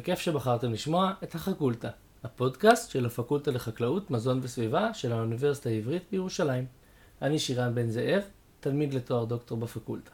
וכיף 0.00 0.18
שבחרתם 0.20 0.72
לשמוע 0.72 1.12
את 1.22 1.34
החקולטה, 1.34 1.88
הפודקאסט 2.24 2.90
של 2.90 3.06
הפקולטה 3.06 3.50
לחקלאות, 3.50 4.10
מזון 4.10 4.40
וסביבה 4.42 4.94
של 4.94 5.12
האוניברסיטה 5.12 5.68
העברית 5.68 6.02
בירושלים. 6.10 6.66
אני 7.22 7.38
שירן 7.38 7.74
בן 7.74 7.90
זאב, 7.90 8.22
תלמיד 8.60 8.94
לתואר 8.94 9.24
דוקטור 9.24 9.58
בפקולטה. 9.58 10.10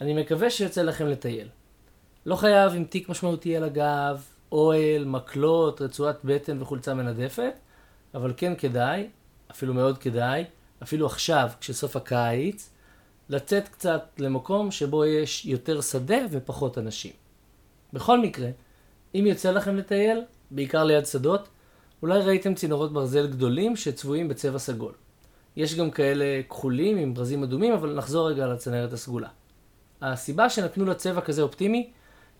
אני 0.00 0.22
מקווה 0.22 0.50
שיוצא 0.50 0.82
לכם 0.82 1.06
לטייל. 1.06 1.48
לא 2.26 2.36
חייב 2.36 2.72
עם 2.74 2.84
תיק 2.84 3.08
משמעותי 3.08 3.56
על 3.56 3.64
הגב, 3.64 4.22
אוהל, 4.52 5.04
מקלות, 5.04 5.82
רצועת 5.82 6.18
בטן 6.24 6.62
וחולצה 6.62 6.94
מנדפת, 6.94 7.52
אבל 8.14 8.32
כן 8.36 8.54
כדאי, 8.54 9.08
אפילו 9.50 9.74
מאוד 9.74 9.98
כדאי, 9.98 10.44
אפילו 10.82 11.06
עכשיו, 11.06 11.50
כשסוף 11.60 11.96
הקיץ, 11.96 12.70
לצאת 13.28 13.68
קצת 13.68 14.02
למקום 14.18 14.70
שבו 14.70 15.04
יש 15.04 15.46
יותר 15.46 15.80
שדה 15.80 16.18
ופחות 16.30 16.78
אנשים. 16.78 17.25
בכל 17.96 18.20
מקרה, 18.20 18.48
אם 19.14 19.24
יוצא 19.26 19.50
לכם 19.50 19.76
לטייל, 19.76 20.22
בעיקר 20.50 20.84
ליד 20.84 21.06
שדות, 21.06 21.48
אולי 22.02 22.20
ראיתם 22.20 22.54
צינורות 22.54 22.92
ברזל 22.92 23.26
גדולים 23.26 23.76
שצבועים 23.76 24.28
בצבע 24.28 24.58
סגול. 24.58 24.92
יש 25.56 25.74
גם 25.74 25.90
כאלה 25.90 26.42
כחולים 26.48 26.96
עם 26.96 27.14
ברזים 27.14 27.42
אדומים, 27.42 27.72
אבל 27.72 27.94
נחזור 27.94 28.30
רגע 28.30 28.46
לצנרת 28.46 28.92
הסגולה. 28.92 29.28
הסיבה 30.02 30.50
שנתנו 30.50 30.84
לה 30.84 30.94
צבע 30.94 31.20
כזה 31.20 31.42
אופטימי, 31.42 31.90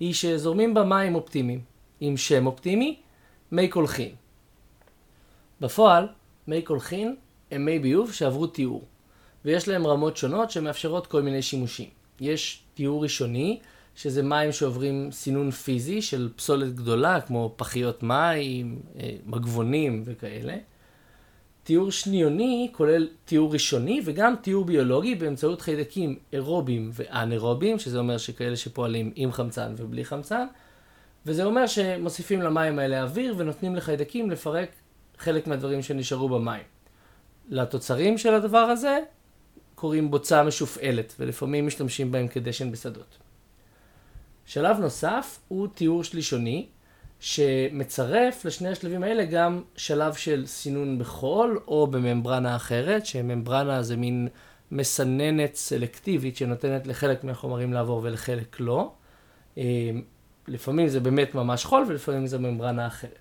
היא 0.01 0.15
שזורמים 0.15 0.75
בה 0.75 0.85
מים 0.85 1.15
אופטימיים, 1.15 1.61
עם 2.01 2.17
שם 2.17 2.47
אופטימי, 2.47 2.97
מי 3.53 3.69
קולחין. 3.69 4.15
בפועל, 5.61 6.09
מי 6.47 6.63
קולחין 6.63 7.17
הם 7.51 7.65
מי 7.65 7.79
ביוב 7.79 8.13
שעברו 8.13 8.47
טיהור, 8.47 8.85
ויש 9.45 9.69
להם 9.69 9.87
רמות 9.87 10.17
שונות 10.17 10.51
שמאפשרות 10.51 11.07
כל 11.07 11.23
מיני 11.23 11.43
שימושים. 11.43 11.89
יש 12.21 12.63
טיהור 12.75 13.03
ראשוני, 13.03 13.61
שזה 13.97 14.23
מים 14.23 14.53
שעוברים 14.53 15.09
סינון 15.13 15.51
פיזי 15.51 16.03
של 16.03 16.29
פסולת 16.37 16.75
גדולה, 16.75 17.21
כמו 17.21 17.55
פחיות 17.57 18.03
מים, 18.03 18.81
אה, 19.01 19.11
מגבונים 19.27 20.03
וכאלה. 20.05 20.57
טיהור 21.65 21.91
שניוני 21.91 22.71
כולל 22.73 23.09
טיהור 23.25 23.53
ראשוני 23.53 24.01
וגם 24.05 24.35
טיהור 24.43 24.65
ביולוגי 24.65 25.15
באמצעות 25.15 25.61
חיידקים 25.61 26.19
אירובים 26.33 26.91
ואנאירובים, 26.95 27.79
שזה 27.79 27.99
אומר 27.99 28.19
שכאלה 28.19 28.57
שפועלים 28.57 29.13
עם 29.15 29.33
חמצן 29.33 29.75
ובלי 29.77 30.05
חמצן, 30.05 30.47
וזה 31.27 31.45
אומר 31.45 31.67
שמוסיפים 31.67 32.43
למים 32.43 32.79
האלה 32.79 33.03
אוויר 33.03 33.35
ונותנים 33.39 33.77
לחיידקים 33.77 34.31
לפרק 34.31 34.69
חלק 35.19 35.47
מהדברים 35.47 35.83
שנשארו 35.83 36.29
במים. 36.29 36.63
לתוצרים 37.49 38.19
של 38.19 38.35
הדבר 38.35 38.59
הזה 38.59 38.99
קוראים 39.75 40.11
בוצה 40.11 40.45
משופעלת, 40.45 41.15
ולפעמים 41.19 41.67
משתמשים 41.67 42.13
בהם 42.13 42.29
כדשן 42.29 42.71
בשדות. 42.71 43.26
שלב 44.47 44.79
נוסף 44.79 45.39
הוא 45.49 45.69
תיאור 45.75 46.05
שלישוני, 46.05 46.67
שמצרף 47.21 48.45
לשני 48.45 48.69
השלבים 48.69 49.03
האלה 49.03 49.25
גם 49.25 49.63
שלב 49.77 50.15
של 50.15 50.47
סינון 50.47 50.99
בחול 50.99 51.61
או 51.69 51.87
בממברנה 51.87 52.57
אחרת, 52.57 53.07
שממברנה 53.07 53.83
זה 53.83 53.97
מין 53.97 54.29
מסננת 54.71 55.55
סלקטיבית 55.55 56.37
שנותנת 56.37 56.87
לחלק 56.87 57.25
מהחומרים 57.25 57.73
לעבור 57.73 58.01
ולחלק 58.03 58.61
לא. 58.61 58.93
אה, 59.59 59.91
לפעמים 60.49 60.89
זה 60.89 61.01
באמת 61.01 61.35
ממש 61.35 61.65
חול 61.65 61.85
ולפעמים 61.89 62.27
זה 62.27 62.39
ממברנה 62.39 62.87
אחרת. 62.87 63.19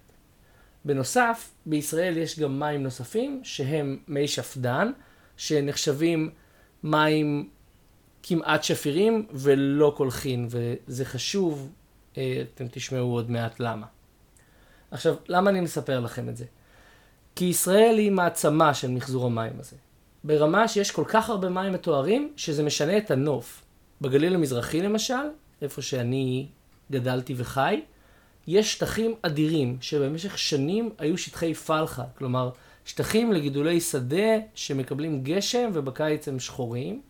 בנוסף, 0.85 1.51
בישראל 1.65 2.17
יש 2.17 2.39
גם 2.39 2.59
מים 2.59 2.83
נוספים 2.83 3.41
שהם 3.43 3.97
מי 4.07 4.27
שפד"ן, 4.27 4.91
שנחשבים 5.37 6.29
מים 6.83 7.49
כמעט 8.27 8.63
שפירים 8.63 9.25
ולא 9.31 9.93
קולחין, 9.97 10.47
וזה 10.49 11.05
חשוב, 11.05 11.71
אה, 12.17 12.43
אתם 12.53 12.65
תשמעו 12.71 13.11
עוד 13.11 13.31
מעט 13.31 13.59
למה. 13.59 13.85
עכשיו, 14.91 15.15
למה 15.27 15.49
אני 15.49 15.61
מספר 15.61 15.99
לכם 15.99 16.29
את 16.29 16.37
זה? 16.37 16.45
כי 17.35 17.45
ישראל 17.45 17.95
היא 17.97 18.11
מעצמה 18.11 18.73
של 18.73 18.91
מחזור 18.91 19.25
המים 19.25 19.59
הזה. 19.59 19.75
ברמה 20.23 20.67
שיש 20.67 20.91
כל 20.91 21.03
כך 21.07 21.29
הרבה 21.29 21.49
מים 21.49 21.73
מתוארים, 21.73 22.33
שזה 22.35 22.63
משנה 22.63 22.97
את 22.97 23.11
הנוף. 23.11 23.63
בגליל 24.01 24.35
המזרחי 24.35 24.81
למשל, 24.81 25.25
איפה 25.61 25.81
שאני 25.81 26.47
גדלתי 26.91 27.33
וחי, 27.37 27.81
יש 28.47 28.73
שטחים 28.73 29.15
אדירים 29.21 29.77
שבמשך 29.81 30.37
שנים 30.37 30.89
היו 30.97 31.17
שטחי 31.17 31.53
פלחה, 31.53 32.03
כלומר 32.17 32.49
שטחים 32.85 33.33
לגידולי 33.33 33.81
שדה 33.81 34.37
שמקבלים 34.55 35.23
גשם 35.23 35.69
ובקיץ 35.73 36.27
הם 36.27 36.39
שחורים, 36.39 37.01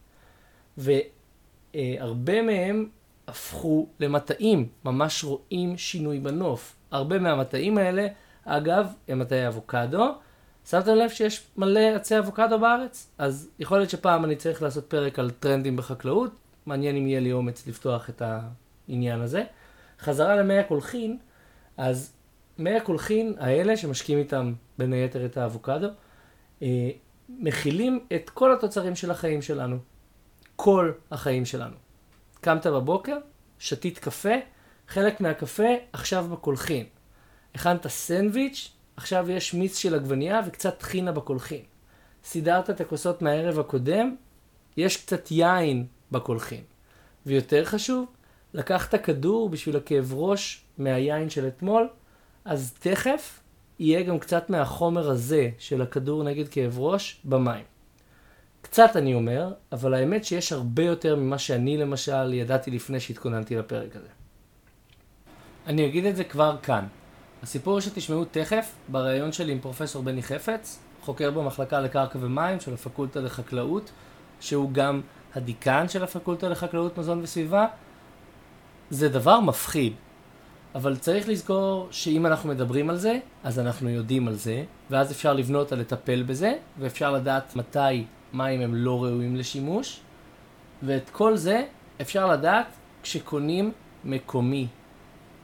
והרבה 0.77 2.41
מהם 2.41 2.89
הפכו 3.27 3.87
למטעים, 3.99 4.67
ממש 4.85 5.23
רואים 5.23 5.77
שינוי 5.77 6.19
בנוף. 6.19 6.75
הרבה 6.91 7.19
מהמטעים 7.19 7.77
האלה, 7.77 8.07
אגב, 8.45 8.93
הם 9.07 9.19
מטעי 9.19 9.47
אבוקדו. 9.47 10.15
שמתם 10.69 10.95
לב 10.95 11.09
שיש 11.09 11.43
מלא 11.57 11.79
עצי 11.79 12.19
אבוקדו 12.19 12.59
בארץ? 12.59 13.11
אז 13.17 13.49
יכול 13.59 13.77
להיות 13.77 13.89
שפעם 13.89 14.25
אני 14.25 14.35
צריך 14.35 14.61
לעשות 14.61 14.85
פרק 14.85 15.19
על 15.19 15.31
טרנדים 15.31 15.75
בחקלאות, 15.75 16.31
מעניין 16.65 16.95
אם 16.95 17.07
יהיה 17.07 17.19
לי 17.19 17.31
אומץ 17.31 17.67
לפתוח 17.67 18.09
את 18.09 18.21
העניין 18.21 19.21
הזה. 19.21 19.43
חזרה 19.99 20.35
למי 20.35 20.57
הקולחין, 20.57 21.17
אז 21.77 22.13
מי 22.57 22.75
הקולחין 22.75 23.33
האלה, 23.39 23.77
שמשקים 23.77 24.17
איתם 24.17 24.53
בין 24.77 24.93
היתר 24.93 25.25
את 25.25 25.37
האבוקדו, 25.37 25.87
אה, 26.61 26.89
מכילים 27.29 27.99
את 28.15 28.29
כל 28.29 28.53
התוצרים 28.53 28.95
של 28.95 29.11
החיים 29.11 29.41
שלנו. 29.41 29.77
כל 30.55 30.91
החיים 31.11 31.45
שלנו. 31.45 31.75
קמת 32.41 32.67
בבוקר, 32.67 33.17
שתית 33.59 33.99
קפה, 33.99 34.33
חלק 34.87 35.21
מהקפה 35.21 35.67
עכשיו 35.93 36.27
בקולחין. 36.31 36.85
הכנת 37.55 37.87
סנדוויץ', 37.87 38.71
עכשיו 38.97 39.31
יש 39.31 39.53
מיץ 39.53 39.77
של 39.77 39.95
עגבנייה 39.95 40.41
וקצת 40.47 40.79
טחינה 40.79 41.11
בקולחין. 41.11 41.61
סידרת 42.23 42.69
את 42.69 42.81
הכוסות 42.81 43.21
מהערב 43.21 43.59
הקודם, 43.59 44.15
יש 44.77 44.97
קצת 44.97 45.31
יין 45.31 45.85
בקולחין. 46.11 46.63
ויותר 47.25 47.65
חשוב, 47.65 48.05
לקחת 48.53 49.03
כדור 49.03 49.49
בשביל 49.49 49.77
הכאב 49.77 50.13
ראש 50.13 50.65
מהיין 50.77 51.29
של 51.29 51.47
אתמול, 51.47 51.89
אז 52.45 52.73
תכף 52.79 53.39
יהיה 53.79 54.03
גם 54.03 54.19
קצת 54.19 54.49
מהחומר 54.49 55.09
הזה 55.09 55.49
של 55.57 55.81
הכדור 55.81 56.23
נגד 56.23 56.47
כאב 56.47 56.79
ראש 56.79 57.21
במים. 57.23 57.74
קצת 58.65 58.95
אני 58.95 59.13
אומר, 59.13 59.53
אבל 59.71 59.93
האמת 59.93 60.25
שיש 60.25 60.51
הרבה 60.51 60.83
יותר 60.83 61.15
ממה 61.15 61.37
שאני 61.37 61.77
למשל 61.77 62.33
ידעתי 62.33 62.71
לפני 62.71 62.99
שהתכוננתי 62.99 63.55
לפרק 63.55 63.95
הזה. 63.95 64.07
אני 65.67 65.85
אגיד 65.85 66.05
את 66.05 66.15
זה 66.15 66.23
כבר 66.23 66.57
כאן. 66.63 66.87
הסיפור 67.43 67.79
שתשמעו 67.79 68.25
תכף, 68.31 68.71
בריאיון 68.87 69.31
שלי 69.31 69.51
עם 69.51 69.59
פרופסור 69.59 70.03
בני 70.03 70.23
חפץ, 70.23 70.79
חוקר 71.01 71.31
במחלקה 71.31 71.79
לקרקע 71.79 72.19
ומים 72.21 72.59
של 72.59 72.73
הפקולטה 72.73 73.19
לחקלאות, 73.19 73.91
שהוא 74.39 74.71
גם 74.71 75.01
הדיקן 75.35 75.89
של 75.89 76.03
הפקולטה 76.03 76.49
לחקלאות, 76.49 76.97
מזון 76.97 77.19
וסביבה, 77.23 77.67
זה 78.89 79.09
דבר 79.09 79.39
מפחיד. 79.39 79.93
אבל 80.75 80.95
צריך 80.95 81.29
לזכור 81.29 81.87
שאם 81.91 82.25
אנחנו 82.25 82.49
מדברים 82.49 82.89
על 82.89 82.97
זה, 82.97 83.19
אז 83.43 83.59
אנחנו 83.59 83.89
יודעים 83.89 84.27
על 84.27 84.33
זה, 84.33 84.63
ואז 84.89 85.11
אפשר 85.11 85.33
לבנות 85.33 85.71
על 85.71 85.79
לטפל 85.79 86.23
בזה, 86.23 86.53
ואפשר 86.79 87.11
לדעת 87.11 87.55
מתי 87.55 88.05
מים 88.35 88.61
הם 88.61 88.75
לא 88.75 89.03
ראויים 89.03 89.35
לשימוש, 89.35 89.99
ואת 90.83 91.09
כל 91.09 91.35
זה 91.35 91.65
אפשר 92.01 92.27
לדעת 92.27 92.67
כשקונים 93.03 93.71
מקומי. 94.03 94.67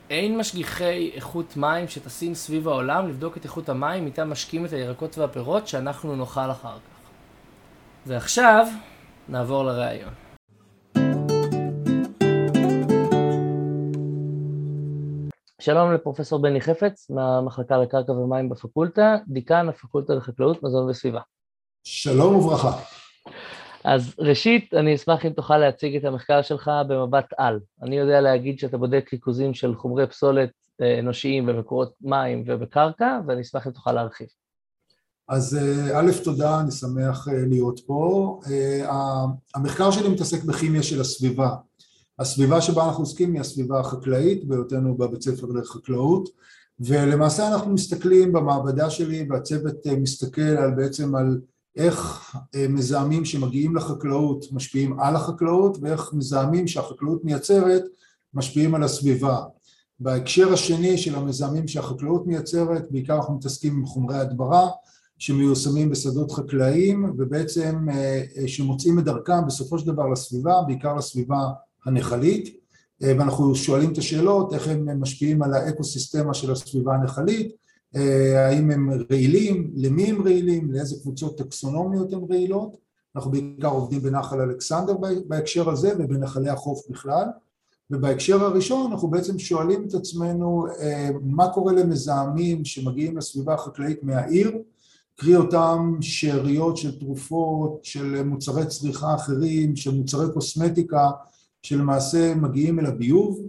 אין 0.09 0.37
משגיחי 0.37 1.11
איכות 1.13 1.57
מים 1.57 1.87
שטסים 1.87 2.33
סביב 2.33 2.67
העולם 2.67 3.09
לבדוק 3.09 3.37
את 3.37 3.43
איכות 3.43 3.69
המים 3.69 4.05
איתם 4.05 4.29
משקים 4.29 4.65
את 4.65 4.73
הירקות 4.73 5.17
והפירות 5.17 5.67
שאנחנו 5.67 6.15
נאכל 6.15 6.51
אחר 6.51 6.77
כך. 6.77 7.09
ועכשיו 8.05 8.67
נעבור 9.29 9.63
לראיון. 9.63 10.13
שלום 15.61 15.93
לפרופסור 15.93 16.41
בני 16.41 16.61
חפץ 16.61 17.09
מהמחלקה 17.09 17.77
לקרקע 17.77 18.11
ומים 18.11 18.49
בפקולטה, 18.49 19.15
דיקן 19.27 19.69
הפקולטה 19.69 20.13
לחקלאות, 20.13 20.63
מזון 20.63 20.89
וסביבה. 20.89 21.21
שלום 21.83 22.35
וברכה. 22.35 22.81
אז 23.83 24.13
ראשית, 24.19 24.73
אני 24.73 24.95
אשמח 24.95 25.25
אם 25.25 25.29
תוכל 25.29 25.57
להציג 25.57 25.95
את 25.95 26.05
המחקר 26.05 26.41
שלך 26.41 26.71
במבט 26.87 27.25
על. 27.37 27.59
אני 27.83 27.97
יודע 27.97 28.21
להגיד 28.21 28.59
שאתה 28.59 28.77
בודק 28.77 29.09
ריכוזים 29.13 29.53
של 29.53 29.75
חומרי 29.75 30.07
פסולת 30.07 30.49
אה, 30.81 30.99
אנושיים 30.99 31.45
במקורות 31.45 31.93
מים 32.01 32.43
ובקרקע, 32.47 33.19
ואני 33.27 33.41
אשמח 33.41 33.67
אם 33.67 33.71
תוכל 33.71 33.91
להרחיב. 33.91 34.27
אז 35.29 35.57
אה, 35.57 35.99
א', 35.99 36.11
תודה, 36.23 36.59
אני 36.61 36.71
שמח 36.71 37.27
אה, 37.27 37.45
להיות 37.47 37.79
פה. 37.85 38.39
המחקר 39.55 39.91
שלי 39.91 40.09
מתעסק 40.09 40.43
בכימיה 40.43 40.83
של 40.83 41.01
הסביבה. 41.01 41.55
הסביבה 42.19 42.61
שבה 42.61 42.85
אנחנו 42.85 43.03
עוסקים 43.03 43.33
היא 43.33 43.41
הסביבה 43.41 43.79
החקלאית, 43.79 44.45
בהיותנו 44.45 44.97
בבית 44.97 45.21
ספר 45.21 45.47
לחקלאות, 45.47 46.29
ולמעשה 46.79 47.47
אנחנו 47.47 47.73
מסתכלים 47.73 48.33
במעבדה 48.33 48.89
שלי 48.89 49.27
והצוות 49.29 49.87
מסתכל 49.87 50.41
על 50.41 50.71
בעצם 50.71 51.15
על 51.15 51.39
איך 51.75 52.29
אה, 52.55 52.67
מזהמים 52.69 53.25
שמגיעים 53.25 53.75
לחקלאות 53.75 54.45
משפיעים 54.51 54.99
על 54.99 55.15
החקלאות 55.15 55.77
ואיך 55.81 56.13
מזהמים 56.13 56.67
שהחקלאות 56.67 57.25
מייצרת 57.25 57.83
משפיעים 58.33 58.75
על 58.75 58.83
הסביבה. 58.83 59.43
בהקשר 59.99 60.53
השני 60.53 60.97
של 60.97 61.15
המזהמים 61.15 61.67
שהחקלאות 61.67 62.27
מייצרת, 62.27 62.91
בעיקר 62.91 63.15
אנחנו 63.15 63.35
מתעסקים 63.35 63.73
עם 63.73 63.85
חומרי 63.85 64.17
הדברה 64.17 64.69
שמיושמים 65.17 65.89
בשדות 65.89 66.31
חקלאיים 66.31 67.13
ובעצם 67.17 67.85
שמוצאים 68.47 68.99
את 68.99 69.03
דרכם 69.03 69.45
בסופו 69.47 69.79
של 69.79 69.87
דבר 69.87 70.07
לסביבה, 70.07 70.61
בעיקר 70.67 70.95
לסביבה 70.95 71.49
הנחלית 71.85 72.57
ואנחנו 73.01 73.55
שואלים 73.55 73.91
את 73.91 73.97
השאלות 73.97 74.53
איך 74.53 74.67
הם 74.67 75.01
משפיעים 75.01 75.43
על 75.43 75.53
האקו-סיסטמה 75.53 76.33
של 76.33 76.51
הסביבה 76.51 76.95
הנחלית, 76.95 77.55
האם 78.35 78.71
הם 78.71 78.89
רעילים, 79.11 79.71
למי 79.75 80.03
הם 80.03 80.21
רעילים, 80.21 80.71
לאיזה 80.71 80.95
קבוצות 81.01 81.37
טקסונומיות 81.37 82.13
הם 82.13 82.25
רעילות, 82.29 82.77
אנחנו 83.15 83.31
בעיקר 83.31 83.67
עובדים 83.67 83.99
בנחל 83.99 84.39
אלכסנדר 84.41 84.93
בהקשר 85.27 85.69
הזה 85.69 85.93
ובנחלי 85.99 86.49
החוף 86.49 86.81
בכלל. 86.89 87.25
ובהקשר 87.91 88.43
הראשון 88.43 88.91
אנחנו 88.91 89.07
בעצם 89.07 89.39
שואלים 89.39 89.87
את 89.87 89.93
עצמנו 89.93 90.65
מה 91.21 91.49
קורה 91.49 91.73
למזהמים 91.73 92.65
שמגיעים 92.65 93.17
לסביבה 93.17 93.53
החקלאית 93.53 94.03
מהעיר, 94.03 94.57
קרי 95.15 95.35
אותם 95.35 95.97
שאריות 96.01 96.77
של 96.77 96.99
תרופות, 96.99 97.79
של 97.83 98.23
מוצרי 98.23 98.65
צריכה 98.65 99.15
אחרים, 99.15 99.75
של 99.75 99.95
מוצרי 99.95 100.33
קוסמטיקה 100.33 101.09
שלמעשה 101.63 102.35
מגיעים 102.35 102.79
אל 102.79 102.85
הביוב, 102.85 103.39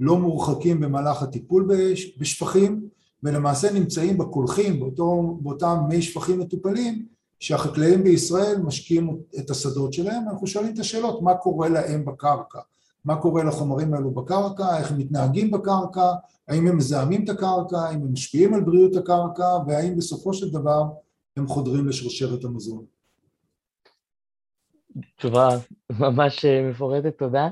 לא 0.00 0.18
מורחקים 0.18 0.80
במהלך 0.80 1.22
הטיפול 1.22 1.68
בשפכים 2.18 2.88
ולמעשה 3.24 3.72
נמצאים 3.72 4.18
בקולחים, 4.18 4.80
באותם 5.40 5.78
מי 5.88 6.02
שפכים 6.02 6.40
מטופלים 6.40 7.06
שהחקלאים 7.40 8.04
בישראל 8.04 8.62
משקיעים 8.64 9.16
את 9.38 9.50
השדות 9.50 9.92
שלהם, 9.92 10.28
אנחנו 10.28 10.46
שואלים 10.46 10.74
את 10.74 10.78
השאלות 10.78 11.22
מה 11.22 11.34
קורה 11.34 11.68
להם 11.68 12.04
בקרקע, 12.04 12.58
מה 13.04 13.16
קורה 13.16 13.44
לחומרים 13.44 13.94
האלו 13.94 14.10
בקרקע, 14.10 14.78
איך 14.78 14.92
הם 14.92 14.98
מתנהגים 14.98 15.50
בקרקע, 15.50 16.12
האם 16.48 16.66
הם 16.66 16.76
מזהמים 16.76 17.24
את 17.24 17.28
הקרקע, 17.28 17.78
האם 17.78 18.02
הם 18.02 18.12
משפיעים 18.12 18.54
על 18.54 18.60
בריאות 18.60 18.96
הקרקע? 18.96 19.58
והאם 19.66 19.96
בסופו 19.96 20.34
של 20.34 20.50
דבר 20.50 20.82
הם 21.36 21.46
חודרים 21.46 21.88
לשרשרת 21.88 22.44
המזון. 22.44 22.84
תשובה 25.16 25.48
ממש 26.00 26.44
מפורטת, 26.44 27.18
תודה. 27.18 27.48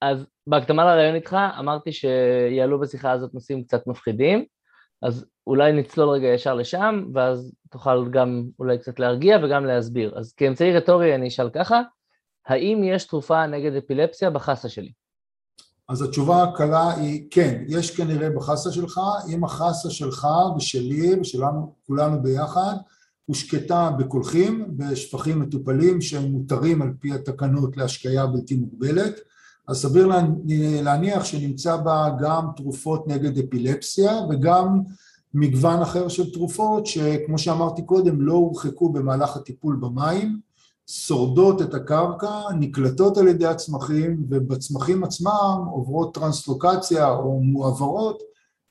אז 0.00 0.26
בהקדמה 0.48 0.84
לרעיון 0.84 1.14
איתך 1.14 1.36
אמרתי 1.58 1.92
שיעלו 1.92 2.80
בשיחה 2.80 3.10
הזאת 3.10 3.34
נושאים 3.34 3.64
קצת 3.64 3.86
מפחידים, 3.86 4.44
אז 5.02 5.26
אולי 5.46 5.72
נצלול 5.72 6.08
רגע 6.08 6.26
ישר 6.26 6.54
לשם, 6.54 7.04
ואז 7.14 7.52
תוכל 7.70 8.08
גם 8.10 8.44
אולי 8.58 8.78
קצת 8.78 8.98
להרגיע 9.00 9.38
וגם 9.42 9.66
להסביר. 9.66 10.18
אז 10.18 10.32
כאמצעי 10.32 10.76
רטורי 10.76 11.14
אני 11.14 11.28
אשאל 11.28 11.50
ככה, 11.50 11.80
האם 12.46 12.84
יש 12.84 13.04
תרופה 13.04 13.46
נגד 13.46 13.76
אפילפסיה 13.76 14.30
בחסה 14.30 14.68
שלי? 14.68 14.92
אז 15.88 16.02
התשובה 16.02 16.42
הקלה 16.42 16.94
היא 16.94 17.28
כן, 17.30 17.64
יש 17.68 17.96
כנראה 17.96 18.30
בחסה 18.30 18.72
שלך, 18.72 19.00
אם 19.34 19.44
החסה 19.44 19.90
שלך 19.90 20.26
ושלי 20.56 21.20
ושלנו 21.20 21.74
כולנו 21.86 22.22
ביחד 22.22 22.74
הושקטה 23.24 23.90
בקולחים, 23.98 24.76
בשפכים 24.76 25.40
מטופלים 25.40 26.00
שהם 26.00 26.22
מותרים 26.22 26.82
על 26.82 26.92
פי 27.00 27.12
התקנות 27.12 27.76
להשקיה 27.76 28.26
בלתי 28.26 28.56
מוגבלת, 28.56 29.20
אז 29.68 29.76
סביר 29.76 30.10
להניח 30.82 31.24
שנמצא 31.24 31.76
בה 31.76 32.08
גם 32.20 32.46
תרופות 32.56 33.08
נגד 33.08 33.38
אפילפסיה 33.38 34.12
וגם 34.30 34.80
מגוון 35.34 35.82
אחר 35.82 36.08
של 36.08 36.32
תרופות 36.32 36.86
שכמו 36.86 37.38
שאמרתי 37.38 37.82
קודם 37.82 38.20
לא 38.20 38.32
הורחקו 38.32 38.88
במהלך 38.88 39.36
הטיפול 39.36 39.76
במים, 39.80 40.40
שורדות 40.86 41.62
את 41.62 41.74
הקרקע, 41.74 42.40
נקלטות 42.58 43.18
על 43.18 43.28
ידי 43.28 43.46
הצמחים 43.46 44.26
ובצמחים 44.28 45.04
עצמם 45.04 45.64
עוברות 45.70 46.14
טרנסלוקציה 46.14 47.10
או 47.10 47.40
מועברות 47.40 48.22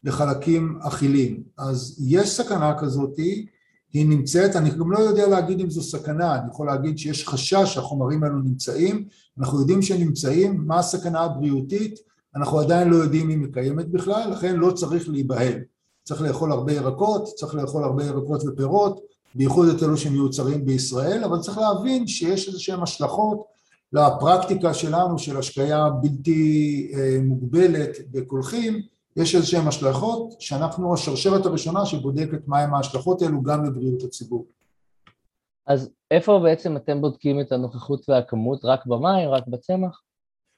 לחלקים 0.04 0.80
אכילים. 0.82 1.44
אז 1.58 1.98
יש 2.08 2.30
סכנה 2.30 2.80
כזאתי, 2.80 3.46
היא 3.94 4.10
נמצאת, 4.10 4.56
אני 4.56 4.70
גם 4.70 4.92
לא 4.92 5.00
יודע 5.00 5.28
להגיד 5.28 5.60
אם 5.60 5.70
זו 5.70 5.82
סכנה, 5.82 6.36
אני 6.36 6.48
יכול 6.52 6.68
להגיד 6.68 6.98
שיש 6.98 7.28
חשש 7.28 7.74
שהחומרים 7.74 8.24
האלו 8.24 8.40
נמצאים, 8.40 9.06
אנחנו 9.40 9.60
יודעים 9.60 9.82
שהם 9.82 10.00
נמצאים, 10.00 10.64
מה 10.68 10.80
הסכנה 10.80 11.20
הבריאותית, 11.20 12.00
אנחנו 12.36 12.60
עדיין 12.60 12.90
לא 12.90 12.96
יודעים 12.96 13.30
אם 13.30 13.42
היא 13.42 13.54
קיימת 13.54 13.92
בכלל, 13.92 14.32
לכן 14.32 14.56
לא 14.56 14.72
צריך 14.72 15.10
להיבהל. 15.10 15.60
צריך 16.04 16.22
לאכול 16.22 16.52
הרבה 16.52 16.74
ירקות, 16.74 17.26
צריך 17.36 17.56
לאכול 17.56 17.84
הרבה 17.84 18.06
ירקות 18.06 18.44
ופירות, 18.48 19.00
בייחוד 19.36 19.70
את 19.70 19.84
אלו 19.84 19.98
שמיוצרים 19.98 20.66
בישראל, 20.66 21.24
אבל 21.24 21.40
צריך 21.40 21.58
להבין 21.58 22.08
שיש 22.08 22.48
איזה 22.48 22.60
שהן 22.60 22.82
השלכות 22.84 23.44
לפרקטיקה 23.94 24.74
שלנו 24.74 25.20
של 25.20 25.38
השקיה 25.38 25.90
בלתי 25.90 26.92
מוגבלת 27.22 27.90
בקולחים, 28.12 28.82
יש 29.18 29.36
איזה 29.36 29.48
שהן 29.48 29.68
השלכות 29.68 30.34
שאנחנו 30.40 30.94
השרשרת 30.94 31.46
הראשונה 31.46 31.86
שבודקת 31.86 32.48
מהם 32.48 32.74
ההשלכות 32.74 33.22
האלו 33.22 33.44
גם 33.44 33.66
לבריאות 33.66 34.04
הציבור. 34.04 34.46
אז 35.68 35.90
איפה 36.12 36.40
בעצם 36.44 36.78
אתם 36.78 37.02
בודקים 37.02 37.40
את 37.42 37.52
הנוכחות 37.52 38.10
והכמות? 38.10 38.66
רק 38.66 38.86
במים? 38.86 39.30
רק 39.30 39.48
בצמח? 39.48 40.02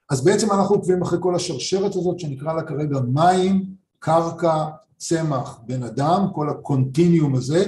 אז 0.09 0.23
בעצם 0.23 0.51
אנחנו 0.51 0.75
עוקבים 0.75 1.01
אחרי 1.01 1.19
כל 1.21 1.35
השרשרת 1.35 1.95
הזאת 1.95 2.19
שנקרא 2.19 2.53
לה 2.53 2.63
כרגע 2.63 2.99
מים, 2.99 3.65
קרקע, 3.99 4.65
צמח, 4.97 5.59
בן 5.65 5.83
אדם, 5.83 6.27
כל 6.33 6.49
הקונטיניום 6.49 7.35
הזה. 7.35 7.63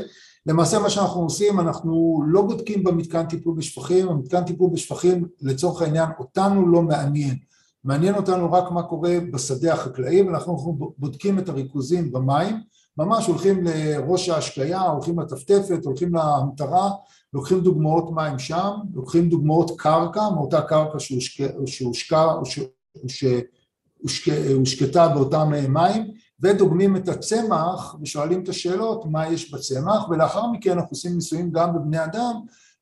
למעשה 0.45 0.79
מה 0.79 0.89
שאנחנו 0.89 1.21
עושים, 1.21 1.59
אנחנו 1.59 2.23
לא 2.27 2.41
בודקים 2.41 2.83
במתקן 2.83 3.25
טיפול 3.25 3.55
בשפכים, 3.57 4.09
המתקן 4.09 4.43
טיפול 4.43 4.69
בשפכים 4.73 5.27
לצורך 5.41 5.81
העניין 5.81 6.09
אותנו 6.19 6.67
לא 6.67 6.81
מעניין, 6.81 7.38
מעניין 7.83 8.15
אותנו 8.15 8.51
רק 8.51 8.71
מה 8.71 8.83
קורה 8.83 9.17
בשדה 9.31 9.73
החקלאי 9.73 10.21
ואנחנו 10.21 10.77
בודקים 10.97 11.39
את 11.39 11.49
הריכוזים 11.49 12.11
במים, 12.11 12.61
ממש 12.97 13.27
הולכים 13.27 13.63
לראש 13.63 14.29
ההשקיה, 14.29 14.81
הולכים 14.81 15.19
לטפטפת, 15.19 15.85
הולכים 15.85 16.15
להמטרה, 16.15 16.91
לוקחים 17.33 17.61
דוגמאות 17.61 18.11
מים 18.11 18.39
שם, 18.39 18.71
לוקחים 18.93 19.29
דוגמאות 19.29 19.71
קרקע, 19.77 20.29
מאותה 20.29 20.61
קרקע 20.61 20.97
שהושקתה 23.97 25.07
באותם 25.07 25.51
מים 25.69 26.11
ודוגמים 26.41 26.95
את 26.95 27.09
הצמח 27.09 27.95
ושואלים 28.01 28.43
את 28.43 28.50
השאלות 28.50 29.05
מה 29.05 29.27
יש 29.27 29.51
בצמח 29.51 30.09
ולאחר 30.09 30.47
מכן 30.47 30.71
אנחנו 30.71 30.89
עושים 30.89 31.15
ניסויים 31.15 31.51
גם 31.51 31.73
בבני 31.75 32.03
אדם 32.03 32.33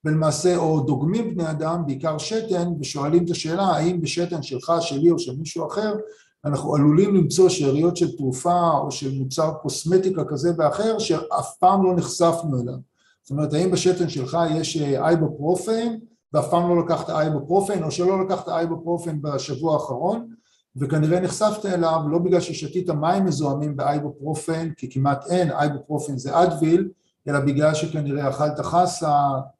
ולמעשה 0.05 0.57
או 0.57 0.79
דוגמים 0.79 1.35
בני 1.35 1.49
אדם 1.51 1.85
בעיקר 1.85 2.17
שתן 2.17 2.69
ושואלים 2.79 3.25
את 3.25 3.29
השאלה 3.29 3.63
האם 3.63 4.01
בשתן 4.01 4.43
שלך, 4.43 4.73
שלי 4.79 5.11
או 5.11 5.19
של 5.19 5.37
מישהו 5.37 5.67
אחר 5.67 5.93
אנחנו 6.45 6.75
עלולים 6.75 7.15
למצוא 7.15 7.49
שאריות 7.49 7.97
של 7.97 8.17
תרופה 8.17 8.71
או 8.77 8.91
של 8.91 9.19
מוצר 9.19 9.51
קוסמטיקה 9.61 10.23
כזה 10.25 10.51
ואחר 10.57 10.99
שאף 10.99 11.55
פעם 11.59 11.83
לא 11.83 11.95
נחשפנו 11.95 12.61
אליו. 12.61 12.77
זאת 13.23 13.31
אומרת 13.31 13.53
האם 13.53 13.71
בשתן 13.71 14.09
שלך 14.09 14.37
יש 14.55 14.77
אייבופרופן 14.77 15.95
ואף 16.33 16.49
פעם 16.49 16.69
לא 16.69 16.83
לקחת 16.83 17.09
אייבופרופן 17.09 17.83
או 17.83 17.91
שלא 17.91 18.25
לקחת 18.25 18.49
אייבופרופן 18.49 19.21
בשבוע 19.21 19.73
האחרון 19.73 20.27
וכנראה 20.75 21.19
נחשפת 21.19 21.65
אליו 21.65 21.99
לא 22.09 22.19
בגלל 22.19 22.39
ששתית 22.39 22.89
מים 22.89 23.25
מזוהמים 23.25 23.77
באייבופרופן 23.77 24.69
כי 24.77 24.91
כמעט 24.91 25.27
אין, 25.27 25.51
אייבופרופן 25.51 26.17
זה 26.17 26.43
אדוויל 26.43 26.89
אלא 27.27 27.39
בגלל 27.39 27.73
שכנראה 27.73 28.29
אכלת 28.29 28.59
חסה, 28.59 29.17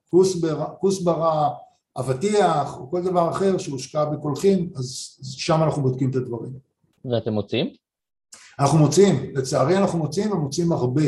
כוסברה, 0.09 0.65
כוסברה, 0.65 1.49
אבטיח 1.99 2.77
או 2.77 2.91
כל 2.91 3.03
דבר 3.03 3.29
אחר 3.29 3.57
שהושקע 3.57 4.05
בקולחים 4.05 4.69
אז 4.75 5.17
שם 5.21 5.63
אנחנו 5.63 5.81
בודקים 5.81 6.09
את 6.09 6.15
הדברים. 6.15 6.51
ואתם 7.05 7.33
מוצאים? 7.33 7.67
אנחנו 8.59 8.77
מוצאים, 8.77 9.31
לצערי 9.35 9.77
אנחנו 9.77 9.99
מוצאים 9.99 10.31
ומוצאים 10.31 10.71
הרבה. 10.71 11.03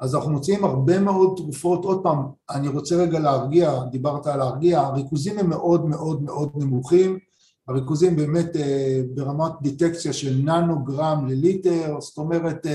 אז 0.00 0.14
אנחנו 0.14 0.30
מוצאים 0.30 0.64
הרבה 0.64 1.00
מאוד 1.00 1.34
תרופות, 1.36 1.84
עוד 1.84 2.02
פעם 2.02 2.18
אני 2.50 2.68
רוצה 2.68 2.96
רגע 2.96 3.18
להרגיע, 3.18 3.84
דיברת 3.90 4.26
על 4.26 4.38
להרגיע, 4.38 4.80
הריכוזים 4.80 5.38
הם 5.38 5.50
מאוד 5.50 5.86
מאוד 5.86 6.22
מאוד 6.22 6.50
נמוכים. 6.54 7.18
הריכוזים 7.68 8.16
באמת 8.16 8.56
ברמת 9.14 9.52
דיטקציה 9.62 10.12
של 10.12 10.40
ננו 10.44 10.84
גרם 10.84 11.26
לליטר, 11.28 11.96
זאת 12.00 12.18
אומרת 12.18 12.66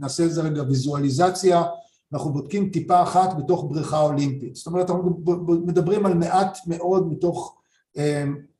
נעשה 0.00 0.24
לזה 0.24 0.42
רגע 0.42 0.62
ויזואליזציה, 0.62 1.62
אנחנו 2.12 2.32
בודקים 2.32 2.70
טיפה 2.70 3.02
אחת 3.02 3.36
בתוך 3.38 3.66
בריכה 3.68 4.00
אולימפית, 4.00 4.54
זאת 4.54 4.66
אומרת 4.66 4.90
אנחנו 4.90 5.22
מדברים 5.66 6.06
על 6.06 6.14
מעט 6.14 6.58
מאוד 6.66 7.12
מתוך, 7.12 7.56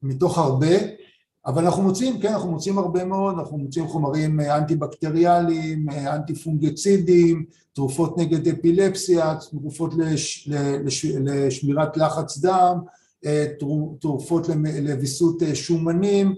מתוך 0.03 0.39
הרבה, 0.39 0.77
אבל 1.47 1.65
אנחנו 1.65 1.83
מוצאים, 1.83 2.21
כן, 2.21 2.33
אנחנו 2.33 2.51
מוצאים 2.51 2.79
הרבה 2.79 3.05
מאוד, 3.05 3.35
אנחנו 3.39 3.59
מוצאים 3.59 3.87
חומרים 3.87 4.41
אנטי 4.41 4.77
בקטריאליים, 4.77 5.91
אנטי 5.91 6.35
פונגצידים, 6.35 7.45
תרופות 7.73 8.19
נגד 8.19 8.49
אפילפסיה, 8.49 9.35
תרופות 9.51 9.95
לש, 9.95 10.49
לש, 10.85 11.05
לשמירת 11.05 11.97
לחץ 11.97 12.39
דם, 12.39 12.79
תרופות 14.01 14.49
לוויסות 14.83 15.43
שומנים, 15.55 16.35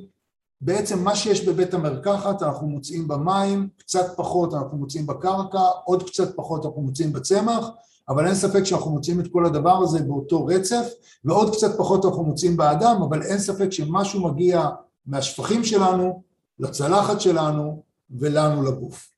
בעצם 0.61 1.05
מה 1.05 1.17
שיש 1.17 1.49
בבית 1.49 1.75
המרקחת 1.75 2.43
אנחנו 2.43 2.69
מוצאים 2.69 3.09
במים, 3.09 3.69
קצת 3.77 4.17
פחות 4.17 4.55
אנחנו 4.55 4.79
מוצאים 4.79 5.07
בקרקע, 5.07 5.61
עוד 5.85 6.03
קצת 6.03 6.37
פחות 6.37 6.67
אנחנו 6.67 6.83
מוצאים 6.83 7.13
בצמח, 7.13 7.69
אבל 8.09 8.27
אין 8.27 8.35
ספק 8.35 8.65
שאנחנו 8.65 8.91
מוצאים 8.91 9.21
את 9.21 9.27
כל 9.33 9.47
הדבר 9.47 9.77
הזה 9.83 10.03
באותו 10.03 10.47
רצף, 10.47 10.87
ועוד 11.25 11.53
קצת 11.53 11.79
פחות 11.79 12.05
אנחנו 12.05 12.25
מוצאים 12.25 12.57
באדם, 12.57 13.03
אבל 13.09 13.23
אין 13.23 13.39
ספק 13.39 13.73
שמשהו 13.73 14.29
מגיע 14.29 14.69
מהשפכים 15.07 15.65
שלנו, 15.65 16.23
לצלחת 16.59 17.21
שלנו 17.21 17.83
ולנו 18.11 18.63
לגוף. 18.63 19.09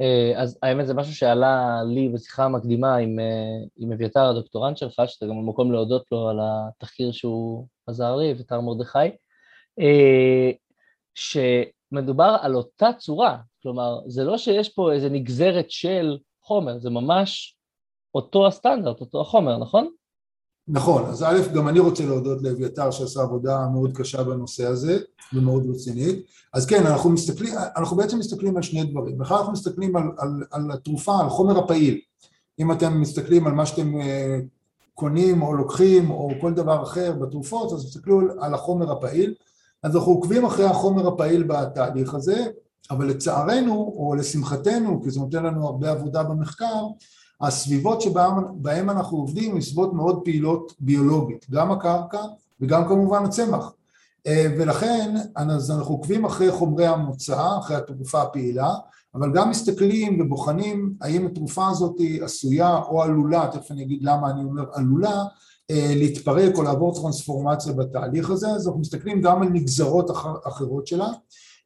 אה, 0.00 0.42
אז 0.42 0.58
האמת 0.62 0.86
זה 0.86 0.94
משהו 0.94 1.14
שעלה 1.14 1.82
לי 1.84 2.08
בשיחה 2.08 2.44
המקדימה 2.44 2.96
עם, 2.96 3.18
אה, 3.18 3.66
עם 3.76 3.92
אביתר 3.92 4.24
הדוקטורנט 4.24 4.76
שלך, 4.76 5.02
שאתה 5.06 5.26
גם 5.26 5.46
במקום 5.46 5.72
להודות 5.72 6.04
לו 6.12 6.28
על 6.28 6.38
התחקיר 6.42 7.12
שהוא 7.12 7.66
עזר 7.86 8.16
לי, 8.16 8.32
אביתר 8.32 8.60
מרדכי, 8.60 8.98
שמדובר 11.14 12.36
על 12.40 12.54
אותה 12.54 12.90
צורה, 12.98 13.38
כלומר 13.62 13.98
זה 14.06 14.24
לא 14.24 14.38
שיש 14.38 14.68
פה 14.68 14.92
איזה 14.92 15.08
נגזרת 15.08 15.70
של 15.70 16.18
חומר, 16.42 16.78
זה 16.78 16.90
ממש 16.90 17.56
אותו 18.14 18.46
הסטנדרט, 18.46 19.00
אותו 19.00 19.20
החומר, 19.20 19.58
נכון? 19.58 19.88
נכון, 20.68 21.04
אז 21.04 21.22
א', 21.22 21.54
גם 21.54 21.68
אני 21.68 21.78
רוצה 21.78 22.06
להודות 22.06 22.42
לאביתר 22.42 22.90
שעשה 22.90 23.22
עבודה 23.22 23.66
מאוד 23.72 23.96
קשה 23.96 24.24
בנושא 24.24 24.66
הזה 24.66 24.98
ומאוד 25.32 25.66
רצינית. 25.70 26.26
אז 26.54 26.66
כן, 26.66 26.86
אנחנו 26.86 27.10
מסתכלים, 27.10 27.54
אנחנו 27.76 27.96
בעצם 27.96 28.18
מסתכלים 28.18 28.56
על 28.56 28.62
שני 28.62 28.84
דברים. 28.84 29.18
בכלל 29.18 29.36
אנחנו 29.36 29.52
מסתכלים 29.52 29.96
על, 29.96 30.02
על, 30.18 30.30
על 30.50 30.70
התרופה, 30.70 31.20
על 31.20 31.28
חומר 31.28 31.58
הפעיל. 31.58 32.00
אם 32.58 32.72
אתם 32.72 33.00
מסתכלים 33.00 33.46
על 33.46 33.52
מה 33.52 33.66
שאתם 33.66 34.00
אה, 34.00 34.38
קונים 34.94 35.42
או 35.42 35.54
לוקחים 35.54 36.10
או 36.10 36.30
כל 36.40 36.54
דבר 36.54 36.82
אחר 36.82 37.12
בתרופות, 37.12 37.72
אז 37.72 37.86
תסתכלו 37.86 38.20
על 38.40 38.54
החומר 38.54 38.92
הפעיל. 38.92 39.34
אז 39.84 39.96
אנחנו 39.96 40.12
עוקבים 40.12 40.44
אחרי 40.44 40.64
החומר 40.64 41.08
הפעיל 41.08 41.42
בתהליך 41.42 42.14
הזה, 42.14 42.46
אבל 42.90 43.06
לצערנו 43.06 43.72
או 43.96 44.14
לשמחתנו, 44.14 45.02
כי 45.02 45.10
זה 45.10 45.20
נותן 45.20 45.42
לנו 45.42 45.66
הרבה 45.66 45.90
עבודה 45.90 46.22
במחקר, 46.22 46.86
הסביבות 47.40 48.00
שבהם 48.00 48.90
אנחנו 48.90 49.18
עובדים 49.18 49.54
הן 49.54 49.60
סביבות 49.60 49.92
מאוד 49.92 50.20
פעילות 50.24 50.72
ביולוגית, 50.80 51.46
גם 51.50 51.70
הקרקע 51.70 52.22
וגם 52.60 52.88
כמובן 52.88 53.24
הצמח. 53.24 53.72
אה, 54.26 54.46
ולכן 54.58 55.14
אז 55.36 55.70
אנחנו 55.70 55.94
עוקבים 55.94 56.24
אחרי 56.24 56.52
חומרי 56.52 56.86
המוצא, 56.86 57.58
אחרי 57.58 57.76
התרופה 57.76 58.22
הפעילה 58.22 58.74
אבל 59.14 59.32
גם 59.34 59.50
מסתכלים 59.50 60.20
ובוחנים 60.20 60.94
האם 61.00 61.26
התרופה 61.26 61.68
הזאת 61.68 61.96
עשויה 62.22 62.76
או 62.76 63.02
עלולה, 63.02 63.48
תכף 63.52 63.70
אני 63.70 63.82
אגיד 63.82 64.02
למה 64.02 64.30
אני 64.30 64.44
אומר 64.44 64.64
עלולה, 64.72 65.24
להתפרק 65.72 66.56
או 66.56 66.62
לעבור 66.62 66.94
טרנספורמציה 66.94 67.72
בתהליך 67.72 68.30
הזה, 68.30 68.48
אז 68.48 68.66
אנחנו 68.66 68.80
מסתכלים 68.80 69.20
גם 69.20 69.42
על 69.42 69.48
נגזרות 69.48 70.10
אחרות 70.44 70.86
שלה, 70.86 71.08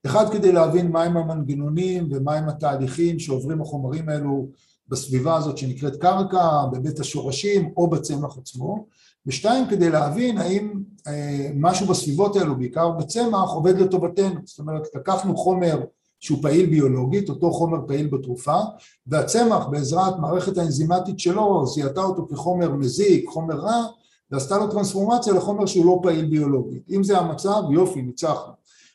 אחד 0.06 0.32
כדי 0.32 0.52
להבין 0.52 0.90
מהם 0.90 1.16
המנגנונים 1.16 2.08
ומהם 2.10 2.48
התהליכים 2.48 3.18
שעוברים 3.18 3.62
החומרים 3.62 4.08
האלו 4.08 4.48
בסביבה 4.88 5.36
הזאת 5.36 5.58
שנקראת 5.58 5.96
קרקע, 5.96 6.64
בבית 6.72 7.00
השורשים 7.00 7.72
או 7.76 7.90
בצמח 7.90 8.38
עצמו, 8.38 8.86
ושתיים 9.26 9.66
כדי 9.70 9.90
להבין 9.90 10.38
האם 10.38 10.82
אה, 11.06 11.50
משהו 11.54 11.86
בסביבות 11.86 12.36
האלו, 12.36 12.58
בעיקר 12.58 12.90
בצמח, 12.90 13.50
עובד 13.50 13.78
לטובתנו, 13.78 14.40
זאת 14.44 14.58
אומרת 14.58 14.82
לקחנו 14.94 15.36
חומר 15.36 15.80
שהוא 16.20 16.42
פעיל 16.42 16.66
ביולוגית, 16.66 17.28
אותו 17.28 17.52
חומר 17.52 17.78
פעיל 17.86 18.06
בתרופה, 18.06 18.56
והצמח 19.06 19.66
בעזרת 19.66 20.18
מערכת 20.18 20.58
האנזימטית 20.58 21.18
שלו 21.18 21.66
זיהתה 21.66 22.00
אותו 22.00 22.26
כחומר 22.30 22.72
מזיק, 22.72 23.28
חומר 23.28 23.54
רע, 23.54 23.86
ועשתה 24.30 24.58
לו 24.58 24.70
טרנספורמציה 24.70 25.32
לחומר 25.32 25.66
שהוא 25.66 25.86
לא 25.86 26.00
פעיל 26.02 26.26
ביולוגית. 26.26 26.82
אם 26.90 27.04
זה 27.04 27.18
המצב, 27.18 27.62
יופי, 27.70 28.02
ניצחנו. 28.02 28.52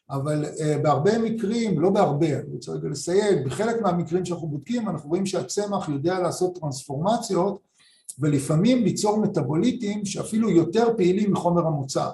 אבל 0.10 0.46
uh, 0.46 0.84
בהרבה 0.84 1.20
מקרים, 1.20 1.80
לא 1.80 1.90
בהרבה, 1.90 2.28
אני 2.28 2.54
רוצה 2.54 2.72
רגע 2.72 2.90
לסייג, 2.90 3.46
בחלק 3.46 3.82
מהמקרים 3.82 4.26
שאנחנו 4.26 4.48
בודקים 4.48 4.90
אנחנו 4.90 5.10
רואים 5.10 5.26
שהצמח 5.26 5.90
יודע 5.90 6.20
לעשות 6.20 6.60
טרנספורמציות 6.60 7.60
ולפעמים 8.20 8.84
ליצור 8.84 9.18
מטאבוליטים 9.18 10.06
שאפילו 10.06 10.50
יותר 10.50 10.88
פעילים 10.98 11.32
מחומר 11.32 11.68
המוצא. 11.68 12.10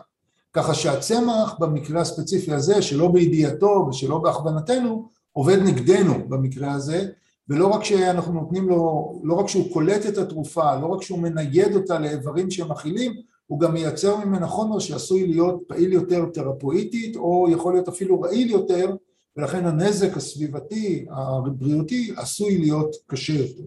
ככה 0.54 0.74
שהצמח 0.74 1.56
במקרה 1.60 2.02
הספציפי 2.02 2.54
הזה, 2.54 2.82
שלא 2.82 3.12
בידיעתו 3.12 3.88
ושלא 3.90 4.18
בהכוונתנו, 4.18 5.10
עובד 5.32 5.58
נגדנו 5.58 6.30
במקרה 6.30 6.72
הזה, 6.72 7.10
ולא 7.50 7.68
רק 7.68 7.84
שאנחנו 7.84 8.34
נותנים 8.34 8.70
לו, 8.70 9.14
לא 9.24 9.34
רק 9.34 9.48
שהוא 9.48 9.74
קולט 9.74 10.06
את 10.06 10.18
התרופה, 10.18 10.76
לא 10.76 10.86
רק 10.88 11.02
שהוא 11.02 11.20
מנייד 11.20 11.76
אותה 11.76 12.00
לאיברים 12.00 12.52
שהם 12.52 12.72
מכילים, 12.72 13.14
הוא 13.48 13.60
גם 13.60 13.74
מייצר 13.74 14.18
ממנה 14.18 14.48
חומר 14.48 14.80
שעשוי 14.80 15.28
להיות 15.28 15.64
פעיל 15.68 15.94
יותר 15.94 16.26
תרפואיטית 16.26 17.16
או 17.16 17.48
יכול 17.52 17.74
להיות 17.74 17.88
אפילו 17.88 18.22
רעיל 18.22 18.50
יותר 18.50 18.96
ולכן 19.38 19.66
הנזק 19.66 20.18
הסביבתי, 20.18 21.06
הבריאותי, 21.10 22.14
עשוי 22.18 22.58
להיות 22.58 22.96
קשה 23.08 23.34
יותר. 23.34 23.64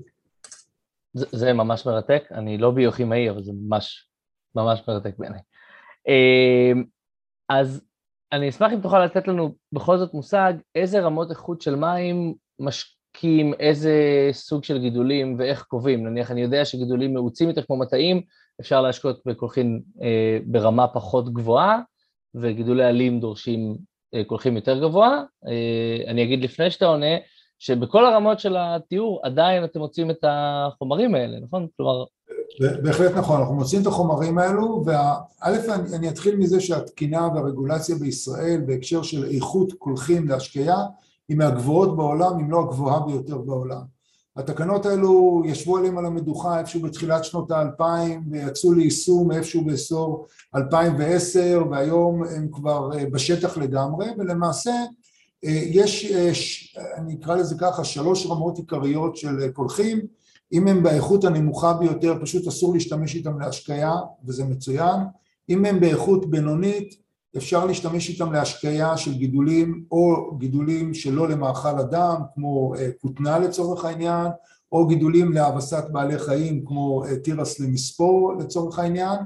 זה, 1.15 1.27
זה 1.33 1.53
ממש 1.53 1.87
מרתק, 1.87 2.23
אני 2.31 2.59
לא 2.59 2.71
ביוכימאי 2.71 3.31
אבל 3.31 3.43
זה 3.43 3.53
ממש, 3.53 4.09
ממש 4.55 4.83
מרתק 4.89 5.15
בעיניי. 5.19 5.41
אמ, 6.09 6.85
אז 7.49 7.82
אני 8.32 8.49
אשמח 8.49 8.73
אם 8.73 8.80
תוכל 8.80 9.04
לתת 9.04 9.28
לנו 9.28 9.54
בכל 9.73 9.99
זאת 9.99 10.14
מושג 10.14 10.52
איזה 10.75 11.00
רמות 11.00 11.30
איכות 11.30 11.61
של 11.61 11.75
מים 11.75 12.35
משקים, 12.59 13.54
איזה 13.54 14.28
סוג 14.32 14.64
של 14.64 14.78
גידולים 14.78 15.37
ואיך 15.38 15.62
קובעים. 15.62 16.06
נניח 16.06 16.30
אני 16.30 16.42
יודע 16.42 16.64
שגידולים 16.64 17.14
מאוצים 17.14 17.49
יותר 17.49 17.62
כמו 17.62 17.76
מטעים, 17.78 18.23
אפשר 18.61 18.80
להשקות 18.80 19.21
בקולחין 19.26 19.82
אה, 20.02 20.38
ברמה 20.47 20.88
פחות 20.88 21.32
גבוהה, 21.32 21.80
וגידולי 22.35 22.85
עלים 22.85 23.21
דורשים 23.21 23.76
אה, 24.14 24.25
קולחין 24.25 24.56
יותר 24.56 24.80
גבוה. 24.80 25.23
אה, 25.47 26.11
אני 26.11 26.23
אגיד 26.23 26.42
לפני 26.42 26.71
שאתה 26.71 26.87
עונה, 26.87 27.16
שבכל 27.59 28.06
הרמות 28.06 28.40
של 28.40 28.56
התיאור 28.59 29.21
עדיין 29.23 29.64
אתם 29.64 29.78
מוצאים 29.78 30.11
את 30.11 30.25
החומרים 30.28 31.14
האלה, 31.14 31.40
נכון? 31.40 31.66
כלומר... 31.76 32.04
בהחלט 32.61 33.12
נכון, 33.16 33.40
אנחנו 33.40 33.54
מוצאים 33.54 33.82
את 33.82 33.87
החומרים 33.87 34.38
האלו, 34.38 34.82
וא', 34.87 35.14
אני, 35.42 35.59
אני 35.92 36.09
אתחיל 36.09 36.37
מזה 36.37 36.61
שהתקינה 36.61 37.28
והרגולציה 37.35 37.97
בישראל 37.97 38.62
בהקשר 38.66 39.02
של 39.02 39.25
איכות 39.25 39.73
קולחין 39.73 40.26
להשקיה 40.26 40.76
היא 41.28 41.37
מהגבוהות 41.37 41.97
בעולם, 41.97 42.38
אם 42.38 42.50
לא 42.50 42.61
הגבוהה 42.61 43.00
ביותר 43.00 43.38
בעולם. 43.38 43.92
התקנות 44.37 44.87
האלו 44.87 45.42
ישבו 45.47 45.76
עליהם 45.76 45.99
על 45.99 46.06
המדוכה 46.06 46.59
איפשהו 46.59 46.80
בתחילת 46.80 47.25
שנות 47.25 47.50
האלפיים 47.50 48.23
ויצאו 48.30 48.73
ליישום 48.73 49.32
איפשהו 49.32 49.64
באזור 49.64 50.26
2010 50.56 51.64
והיום 51.71 52.25
הם 52.25 52.49
כבר 52.52 52.99
אה, 52.99 53.04
בשטח 53.11 53.59
לגמרי 53.59 54.06
ולמעשה 54.18 54.75
אה, 55.44 55.62
יש, 55.64 56.12
אה, 56.76 56.97
אני 56.97 57.14
אקרא 57.14 57.37
לזה 57.37 57.54
ככה, 57.59 57.85
שלוש 57.85 58.26
רמות 58.26 58.59
עיקריות 58.59 59.16
של 59.16 59.50
קולחים 59.52 60.00
אם 60.52 60.68
הם 60.68 60.82
באיכות 60.82 61.25
הנמוכה 61.25 61.73
ביותר 61.73 62.14
פשוט 62.23 62.47
אסור 62.47 62.75
להשתמש 62.75 63.14
איתם 63.14 63.40
להשקיה 63.40 63.92
וזה 64.25 64.44
מצוין. 64.44 65.00
אם 65.49 65.64
הם 65.64 65.80
באיכות 65.80 66.30
בינונית 66.30 67.02
אפשר 67.37 67.66
להשתמש 67.66 68.09
איתם 68.09 68.32
להשקיה 68.32 68.97
של 68.97 69.14
גידולים 69.14 69.85
או 69.90 70.37
גידולים 70.38 70.94
שלא 70.94 71.28
למאכל 71.28 71.78
אדם 71.78 72.16
כמו 72.35 72.75
אה, 72.75 72.90
כותנה 73.00 73.38
לצורך 73.38 73.85
העניין 73.85 74.26
או 74.73 74.87
גידולים 74.87 75.32
להאבסת 75.32 75.85
בעלי 75.92 76.18
חיים 76.18 76.64
כמו 76.66 77.04
אה, 77.04 77.16
תירס 77.16 77.61
למספור 77.61 78.35
לצורך 78.38 78.78
העניין. 78.78 79.18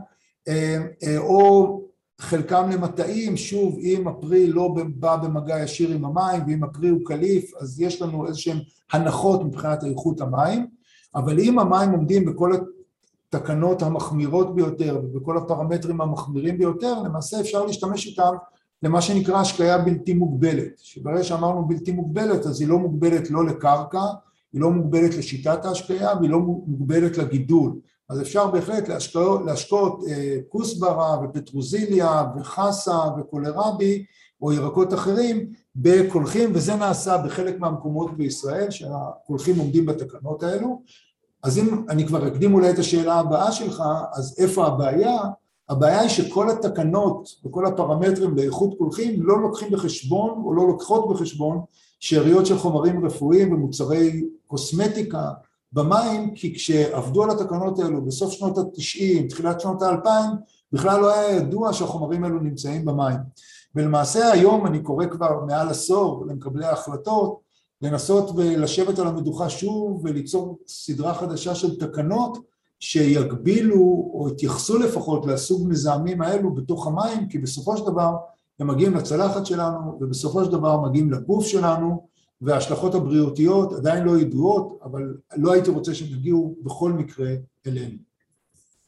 אה, 0.48 0.78
או 1.18 1.80
חלקם 2.18 2.70
למטעים, 2.70 3.36
שוב 3.36 3.78
אם 3.78 4.08
הפרי 4.08 4.46
לא 4.46 4.74
בא 4.96 5.16
במגע 5.16 5.62
ישיר 5.62 5.90
עם 5.90 6.04
המים 6.04 6.42
ואם 6.46 6.64
הפרי 6.64 6.88
הוא 6.88 7.00
קליף 7.04 7.54
אז 7.60 7.80
יש 7.80 8.02
לנו 8.02 8.26
איזשהם 8.26 8.58
הנחות 8.92 9.44
מבחינת 9.44 9.84
איכות 9.84 10.20
המים 10.20 10.66
אבל 11.14 11.38
אם 11.40 11.58
המים 11.58 11.90
עומדים 11.90 12.24
בכל 12.24 12.52
התקנות 13.28 13.82
המחמירות 13.82 14.54
ביותר 14.54 15.00
ובכל 15.04 15.36
הפרמטרים 15.36 16.00
המחמירים 16.00 16.58
ביותר, 16.58 17.02
למעשה 17.02 17.40
אפשר 17.40 17.66
להשתמש 17.66 18.06
איתם 18.06 18.32
למה 18.82 19.00
שנקרא 19.00 19.40
השקיה 19.40 19.78
בלתי 19.78 20.14
מוגבלת, 20.14 20.78
שברגע 20.78 21.24
שאמרנו 21.24 21.68
בלתי 21.68 21.92
מוגבלת 21.92 22.46
אז 22.46 22.60
היא 22.60 22.68
לא 22.68 22.78
מוגבלת 22.78 23.30
לא 23.30 23.46
לקרקע, 23.46 24.02
היא 24.52 24.60
לא 24.60 24.70
מוגבלת 24.70 25.14
לשיטת 25.16 25.64
ההשקיה 25.64 26.10
והיא 26.18 26.30
לא 26.30 26.38
מוגבלת 26.38 27.18
לגידול, 27.18 27.72
אז 28.10 28.20
אפשר 28.20 28.46
בהחלט 28.46 28.88
להשקעות, 28.88 29.40
להשקות 29.46 30.00
אה, 30.08 30.36
כוסברה 30.48 31.18
ופטרוזיליה 31.24 32.24
וחסה 32.36 32.98
וקולרבי 33.18 34.04
או 34.42 34.52
ירקות 34.52 34.94
אחרים 34.94 35.52
בקולחים 35.76 36.50
וזה 36.54 36.76
נעשה 36.76 37.18
בחלק 37.18 37.60
מהמקומות 37.60 38.16
בישראל 38.16 38.70
שהקולחים 38.70 39.58
עומדים 39.58 39.86
בתקנות 39.86 40.42
האלו 40.42 40.82
אז 41.42 41.58
אם 41.58 41.84
אני 41.88 42.06
כבר 42.06 42.28
אקדים 42.28 42.54
אולי 42.54 42.70
את 42.70 42.78
השאלה 42.78 43.14
הבאה 43.14 43.52
שלך, 43.52 43.82
אז 44.12 44.34
איפה 44.38 44.66
הבעיה? 44.66 45.18
הבעיה 45.68 46.00
היא 46.00 46.08
שכל 46.08 46.50
התקנות 46.50 47.28
וכל 47.44 47.66
הפרמטרים 47.66 48.36
לאיכות 48.36 48.78
קולחים 48.78 49.22
לא 49.22 49.40
לוקחים 49.40 49.70
בחשבון 49.72 50.42
או 50.44 50.54
לא 50.54 50.66
לוקחות 50.66 51.08
בחשבון 51.10 51.60
שאריות 52.00 52.46
של 52.46 52.58
חומרים 52.58 53.06
רפואיים 53.06 53.52
ומוצרי 53.52 54.24
קוסמטיקה 54.46 55.30
במים, 55.72 56.34
כי 56.34 56.54
כשעבדו 56.54 57.24
על 57.24 57.30
התקנות 57.30 57.78
האלו 57.78 58.04
בסוף 58.04 58.32
שנות 58.32 58.58
התשעים, 58.58 59.28
תחילת 59.28 59.60
שנות 59.60 59.82
האלפיים, 59.82 60.30
בכלל 60.72 61.00
לא 61.00 61.14
היה 61.14 61.36
ידוע 61.36 61.72
שהחומרים 61.72 62.24
האלו 62.24 62.40
נמצאים 62.40 62.84
במים. 62.84 63.18
ולמעשה 63.76 64.32
היום 64.32 64.66
אני 64.66 64.82
קורא 64.82 65.06
כבר 65.06 65.44
מעל 65.46 65.68
עשור 65.68 66.26
למקבלי 66.26 66.66
ההחלטות 66.66 67.40
לנסות 67.82 68.30
ולשבת 68.36 68.98
על 68.98 69.06
המדוכה 69.06 69.50
שוב 69.50 70.00
וליצור 70.04 70.58
סדרה 70.66 71.14
חדשה 71.14 71.54
של 71.54 71.78
תקנות 71.78 72.38
שיגבילו 72.80 74.10
או 74.14 74.28
יתייחסו 74.32 74.78
לפחות 74.78 75.26
לסוג 75.26 75.68
מזהמים 75.68 76.22
האלו 76.22 76.54
בתוך 76.54 76.86
המים 76.86 77.28
כי 77.28 77.38
בסופו 77.38 77.76
של 77.76 77.84
דבר 77.84 78.16
הם 78.60 78.66
מגיעים 78.66 78.94
לצלחת 78.94 79.46
שלנו 79.46 79.98
ובסופו 80.00 80.44
של 80.44 80.52
דבר 80.52 80.80
מגיעים 80.80 81.12
לגוף 81.12 81.46
שלנו 81.46 82.06
וההשלכות 82.40 82.94
הבריאותיות 82.94 83.72
עדיין 83.72 84.04
לא 84.04 84.18
ידועות, 84.18 84.78
אבל 84.82 85.16
לא 85.36 85.52
הייתי 85.52 85.70
רוצה 85.70 85.94
שהם 85.94 86.08
יגיעו 86.08 86.56
בכל 86.62 86.92
מקרה 86.92 87.30
אלינו. 87.66 87.96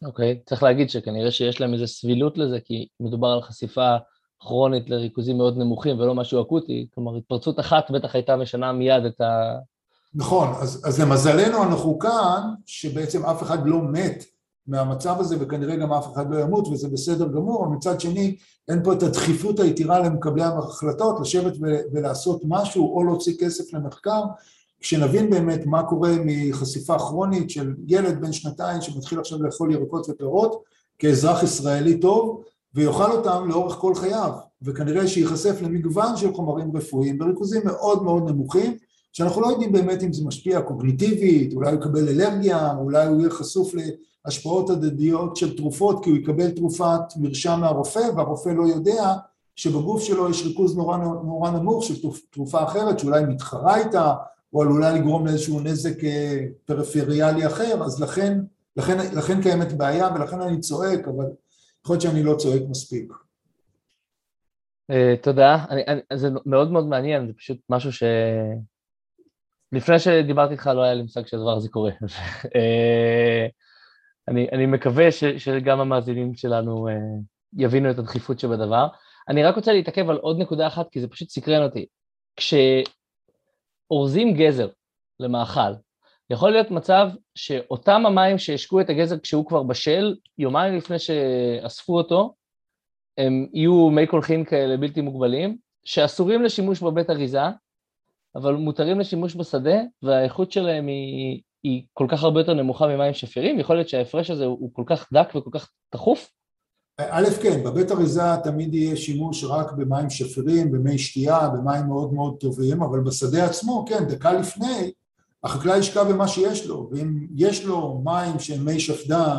אוקיי, 0.04 0.32
okay. 0.32 0.48
צריך 0.48 0.62
להגיד 0.62 0.90
שכנראה 0.90 1.30
שיש 1.30 1.60
להם 1.60 1.74
איזו 1.74 1.86
סבילות 1.86 2.38
לזה, 2.38 2.60
כי 2.64 2.88
מדובר 3.00 3.28
על 3.28 3.42
חשיפה 3.42 3.96
כרונית 4.40 4.90
לריכוזים 4.90 5.36
מאוד 5.36 5.58
נמוכים 5.58 6.00
ולא 6.00 6.14
משהו 6.14 6.42
אקוטי, 6.42 6.86
כלומר 6.94 7.16
התפרצות 7.16 7.60
אחת 7.60 7.90
בטח 7.90 8.14
הייתה 8.14 8.36
משנה 8.36 8.72
מיד 8.72 9.04
את 9.04 9.20
ה... 9.20 9.58
נכון, 10.14 10.48
אז, 10.60 10.82
אז 10.84 11.00
למזלנו 11.00 11.62
אנחנו 11.62 11.98
כאן, 11.98 12.42
שבעצם 12.66 13.24
אף 13.24 13.42
אחד 13.42 13.66
לא 13.66 13.82
מת 13.82 14.24
מהמצב 14.66 15.16
הזה 15.20 15.36
וכנראה 15.40 15.76
גם 15.76 15.92
אף 15.92 16.12
אחד 16.12 16.30
לא 16.30 16.40
ימות 16.40 16.68
וזה 16.68 16.88
בסדר 16.88 17.28
גמור, 17.28 17.64
אבל 17.64 17.76
מצד 17.76 18.00
שני 18.00 18.36
אין 18.68 18.84
פה 18.84 18.92
את 18.92 19.02
הדחיפות 19.02 19.60
היתירה 19.60 19.98
למקבלי 20.00 20.42
ההחלטות 20.42 21.20
לשבת 21.20 21.52
ולעשות 21.92 22.42
משהו 22.44 22.96
או 22.96 23.04
להוציא 23.04 23.34
כסף 23.40 23.74
למחקר 23.74 24.22
כשנבין 24.80 25.30
באמת 25.30 25.66
מה 25.66 25.82
קורה 25.82 26.10
מחשיפה 26.24 26.98
כרונית 26.98 27.50
של 27.50 27.74
ילד 27.86 28.20
בן 28.20 28.32
שנתיים 28.32 28.80
שמתחיל 28.80 29.20
עכשיו 29.20 29.42
לאכול 29.42 29.72
ירקות 29.72 30.06
ופירות 30.10 30.62
כאזרח 30.98 31.42
ישראלי 31.42 32.00
טוב 32.00 32.42
ויאכל 32.74 33.10
אותם 33.10 33.48
לאורך 33.48 33.74
כל 33.74 33.94
חייו 33.94 34.32
וכנראה 34.62 35.06
שייחשף 35.06 35.62
למגוון 35.62 36.16
של 36.16 36.34
חומרים 36.34 36.76
רפואיים 36.76 37.18
בריכוזים 37.18 37.62
מאוד 37.64 38.02
מאוד 38.02 38.30
נמוכים 38.30 38.76
שאנחנו 39.12 39.40
לא 39.40 39.46
יודעים 39.46 39.72
באמת 39.72 40.02
אם 40.02 40.12
זה 40.12 40.24
משפיע 40.24 40.60
קוגניטיבית, 40.60 41.54
אולי 41.54 41.70
הוא 41.70 41.78
יקבל 41.80 42.08
אלרגיה, 42.08 42.74
אולי 42.76 43.06
הוא 43.06 43.20
יהיה 43.20 43.30
חשוף 43.30 43.72
להשפעות 44.24 44.70
הדדיות 44.70 45.36
של 45.36 45.56
תרופות 45.56 46.04
כי 46.04 46.10
הוא 46.10 46.18
יקבל 46.18 46.50
תרופת 46.50 47.00
מרשם 47.16 47.58
מהרופא 47.60 48.10
והרופא 48.16 48.48
לא 48.48 48.62
יודע 48.62 49.14
שבגוף 49.56 50.02
שלו 50.02 50.30
יש 50.30 50.46
ריכוז 50.46 50.76
נורא, 50.76 50.96
נורא 50.96 51.50
נמוך 51.50 51.84
של 51.84 51.94
תרופה 52.30 52.64
אחרת 52.64 52.98
שאולי 52.98 53.24
מתחרה 53.24 53.76
איתה 53.76 54.14
או 54.54 54.62
עלולה 54.62 54.92
לגרום 54.92 55.26
לאיזשהו 55.26 55.60
נזק 55.60 56.04
אה, 56.04 56.44
פריפריאלי 56.64 57.46
אחר, 57.46 57.82
אז 57.84 58.00
לכן, 58.00 58.38
לכן, 58.76 58.98
לכן 59.16 59.42
קיימת 59.42 59.72
בעיה 59.72 60.08
ולכן 60.14 60.40
אני 60.40 60.60
צועק, 60.60 61.08
אבל 61.08 61.24
יכול 61.88 61.94
להיות 61.94 62.02
שאני 62.02 62.22
לא 62.22 62.34
צועק 62.34 62.62
מספיק. 62.70 63.12
Uh, 64.92 65.22
תודה, 65.22 65.64
זה 66.12 66.28
מאוד 66.46 66.72
מאוד 66.72 66.86
מעניין, 66.86 67.26
זה 67.26 67.32
פשוט 67.32 67.58
משהו 67.68 67.92
ש... 67.92 68.02
לפני 69.72 69.98
שדיברתי 69.98 70.52
איתך 70.52 70.66
לא 70.66 70.82
היה 70.82 70.94
לי 70.94 71.02
מושג 71.02 71.26
שהדבר 71.26 71.56
הזה 71.56 71.68
קורה. 71.68 71.90
uh, 71.90 72.48
אני, 74.28 74.48
אני 74.52 74.66
מקווה 74.66 75.12
ש, 75.12 75.24
שגם 75.24 75.80
המאזינים 75.80 76.34
שלנו 76.34 76.88
uh, 76.88 76.92
יבינו 77.56 77.90
את 77.90 77.98
הדחיפות 77.98 78.40
שבדבר. 78.40 78.88
אני 79.28 79.44
רק 79.44 79.56
רוצה 79.56 79.72
להתעכב 79.72 80.10
על 80.10 80.16
עוד 80.16 80.38
נקודה 80.38 80.66
אחת, 80.66 80.86
כי 80.90 81.00
זה 81.00 81.08
פשוט 81.08 81.28
סקרן 81.28 81.62
אותי. 81.62 81.86
כש... 82.36 82.54
אורזים 83.90 84.34
גזר 84.34 84.68
למאכל. 85.20 85.72
יכול 86.30 86.50
להיות 86.50 86.70
מצב 86.70 87.08
שאותם 87.34 88.06
המים 88.06 88.38
שהשקו 88.38 88.80
את 88.80 88.90
הגזר 88.90 89.18
כשהוא 89.18 89.46
כבר 89.46 89.62
בשל, 89.62 90.16
יומיים 90.38 90.76
לפני 90.76 90.98
שאספו 90.98 91.98
אותו, 91.98 92.34
הם 93.18 93.46
יהיו 93.52 93.90
מי 93.90 94.06
קולחין 94.06 94.44
כאלה 94.44 94.76
בלתי 94.76 95.00
מוגבלים, 95.00 95.56
שאסורים 95.84 96.42
לשימוש 96.42 96.82
בבית 96.82 97.10
אריזה, 97.10 97.42
אבל 98.36 98.54
מותרים 98.54 99.00
לשימוש 99.00 99.36
בשדה, 99.36 99.76
והאיכות 100.02 100.52
שלהם 100.52 100.86
היא, 100.86 101.42
היא 101.62 101.82
כל 101.92 102.06
כך 102.08 102.22
הרבה 102.22 102.40
יותר 102.40 102.54
נמוכה 102.54 102.86
ממים 102.86 103.14
שפירים, 103.14 103.60
יכול 103.60 103.76
להיות 103.76 103.88
שההפרש 103.88 104.30
הזה 104.30 104.44
הוא 104.44 104.70
כל 104.72 104.84
כך 104.86 105.12
דק 105.12 105.28
וכל 105.34 105.50
כך 105.52 105.70
תכוף, 105.90 106.30
א', 107.00 107.24
כן, 107.42 107.64
בבית 107.64 107.90
אריזה 107.90 108.22
תמיד 108.44 108.74
יהיה 108.74 108.96
שימוש 108.96 109.44
רק 109.44 109.72
במים 109.72 110.10
שפירים, 110.10 110.72
במי 110.72 110.98
שתייה, 110.98 111.48
במים 111.48 111.86
מאוד 111.86 112.12
מאוד 112.12 112.36
טובים, 112.40 112.82
אבל 112.82 113.00
בשדה 113.00 113.44
עצמו, 113.44 113.84
כן, 113.88 114.04
דקה 114.04 114.32
לפני, 114.32 114.92
החקלאי 115.44 115.78
ישקע 115.78 116.04
במה 116.04 116.28
שיש 116.28 116.66
לו, 116.66 116.90
ואם 116.92 117.26
יש 117.36 117.64
לו 117.64 118.02
מים 118.04 118.38
שהם 118.38 118.64
מי 118.64 118.80
שפדן, 118.80 119.36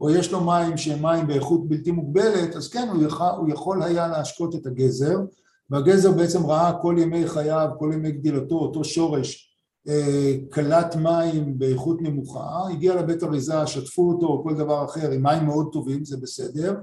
או 0.00 0.10
יש 0.10 0.32
לו 0.32 0.44
מים 0.44 0.76
שהם 0.76 1.02
מים 1.02 1.26
באיכות 1.26 1.68
בלתי 1.68 1.90
מוגבלת, 1.90 2.56
אז 2.56 2.68
כן, 2.68 2.88
הוא 2.92 3.02
יכול, 3.02 3.26
הוא 3.38 3.50
יכול 3.50 3.82
היה 3.82 4.08
להשקות 4.08 4.54
את 4.54 4.66
הגזר, 4.66 5.16
והגזר 5.70 6.12
בעצם 6.12 6.46
ראה 6.46 6.72
כל 6.82 6.96
ימי 6.98 7.28
חייו, 7.28 7.68
כל 7.78 7.90
ימי 7.94 8.12
גדילתו, 8.12 8.54
אותו 8.54 8.84
שורש 8.84 9.48
אה, 9.88 10.34
קלט 10.50 10.96
מים 10.96 11.58
באיכות 11.58 12.02
נמוכה, 12.02 12.68
הגיע 12.70 12.94
לבית 12.94 13.22
אריזה, 13.22 13.66
שטפו 13.66 14.12
אותו 14.12 14.26
או 14.26 14.42
כל 14.42 14.54
דבר 14.54 14.84
אחר 14.84 15.10
עם 15.10 15.22
מים 15.22 15.44
מאוד 15.44 15.68
טובים, 15.72 16.04
זה 16.04 16.16
בסדר, 16.16 16.74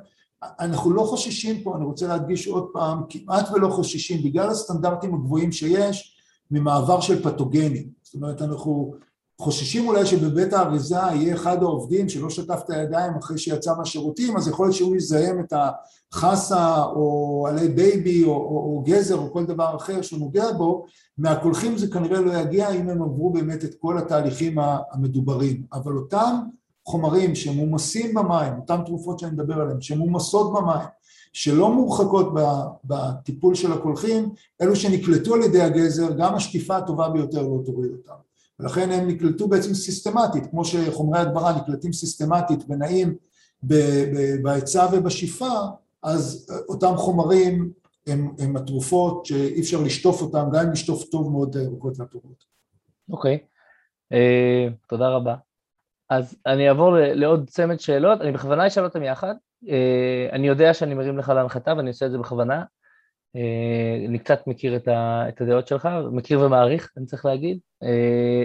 אנחנו 0.60 0.92
לא 0.92 1.02
חוששים 1.02 1.64
פה, 1.64 1.76
אני 1.76 1.86
רוצה 1.86 2.08
להדגיש 2.08 2.48
עוד 2.48 2.68
פעם, 2.74 3.02
כמעט 3.10 3.50
ולא 3.52 3.70
חוששים, 3.70 4.24
בגלל 4.24 4.50
הסטנדרטים 4.50 5.14
הגבוהים 5.14 5.52
שיש, 5.52 6.16
ממעבר 6.52 7.02
של 7.02 7.24
פתוגנים. 7.24 7.90
זאת 8.10 8.16
אומרת, 8.16 8.42
אנחנו 8.42 8.94
חוששים 9.42 9.88
אולי 9.88 10.06
שבבית 10.06 10.54
האריזה 10.54 10.96
יהיה 10.96 11.36
אחד 11.36 11.64
העובדים 11.64 12.10
שלא 12.10 12.30
שטף 12.30 12.62
את 12.66 12.70
הידיים 12.70 13.14
אחרי 13.16 13.38
שיצא 13.38 13.74
מהשירותים, 13.78 14.38
אז 14.38 14.48
יכול 14.48 14.66
להיות 14.66 14.76
שהוא 14.76 14.96
יזהם 14.96 15.40
את 15.40 15.54
החסה 16.14 16.84
או 16.84 17.46
עלי 17.50 17.68
בייבי 17.68 18.24
או, 18.24 18.30
או, 18.30 18.36
או 18.36 18.84
גזר 18.86 19.18
או 19.18 19.34
כל 19.34 19.46
דבר 19.46 19.76
אחר 19.76 20.02
שהוא 20.02 20.20
נוגע 20.20 20.52
בו, 20.52 20.86
מהקולחים 21.18 21.78
זה 21.78 21.88
כנראה 21.88 22.20
לא 22.22 22.34
יגיע 22.34 22.70
אם 22.70 22.90
הם 22.90 23.02
עברו 23.02 23.30
באמת 23.30 23.64
את 23.64 23.76
כל 23.80 23.98
התהליכים 23.98 24.58
המדוברים, 24.92 25.64
אבל 25.74 25.98
אותם 25.98 26.40
חומרים 26.90 27.36
שמומסים 27.36 28.14
במים, 28.14 28.54
אותן 28.58 28.82
תרופות 28.86 29.20
שאני 29.20 29.32
מדבר 29.32 29.62
עליהן, 29.62 29.82
שמומסות 29.82 30.54
במים, 30.54 30.88
שלא 31.34 31.72
מורחקות 31.72 32.34
בטיפול 32.84 33.56
של 33.56 33.72
הקולחים, 33.72 34.30
אלו 34.62 34.76
שנקלטו 34.76 35.36
על 35.36 35.42
ידי 35.42 35.62
הגזר, 35.62 36.12
גם 36.18 36.36
השטיפה 36.36 36.78
הטובה 36.78 37.10
ביותר 37.10 37.42
לא 37.42 37.60
תוריד 37.66 37.92
אותם. 37.92 38.14
ולכן 38.60 38.92
הם 38.92 39.08
נקלטו 39.08 39.48
בעצם 39.48 39.74
סיסטמטית, 39.74 40.44
כמו 40.52 40.66
שחומרי 40.66 41.20
הדברה 41.20 41.58
נקלטים 41.58 41.94
סיסטמטית 41.94 42.60
ונעים 42.70 43.16
בהיצע 44.44 44.88
ובשאיפה, 44.92 45.52
אז 46.04 46.52
אותם 46.70 46.94
חומרים 46.98 47.72
הם, 48.08 48.34
הם 48.40 48.58
התרופות 48.58 49.26
שאי 49.26 49.62
אפשר 49.62 49.82
לשטוף 49.82 50.22
אותם, 50.22 50.50
גם 50.54 50.66
אם 50.66 50.72
לשטוף 50.72 51.04
טוב 51.04 51.32
מאוד 51.32 51.50
את 51.50 51.56
הירקות 51.56 52.00
והפירות. 52.00 52.44
אוקיי, 53.10 53.38
okay. 53.38 54.14
uh, 54.14 54.74
תודה 54.90 55.10
רבה. 55.10 55.36
אז 56.10 56.38
אני 56.46 56.70
אעבור 56.70 56.98
לעוד 57.00 57.50
צמד 57.50 57.80
שאלות, 57.80 58.22
אני 58.22 58.32
בכוונה 58.32 58.68
אשאל 58.68 58.84
אותם 58.84 59.04
יחד. 59.04 59.36
אה, 59.70 60.28
אני 60.32 60.48
יודע 60.48 60.74
שאני 60.74 60.94
מרים 60.94 61.18
לך 61.18 61.30
להנחתה 61.30 61.74
ואני 61.78 61.90
עושה 61.90 62.06
את 62.06 62.12
זה 62.12 62.18
בכוונה. 62.18 62.64
אה, 63.36 64.06
אני 64.08 64.20
קצת 64.20 64.48
מכיר 64.48 64.76
את 64.76 65.42
הדעות 65.42 65.68
שלך, 65.68 65.90
מכיר 66.12 66.40
ומעריך, 66.42 66.92
אני 66.98 67.06
צריך 67.06 67.26
להגיד. 67.26 67.60
אה, 67.84 68.44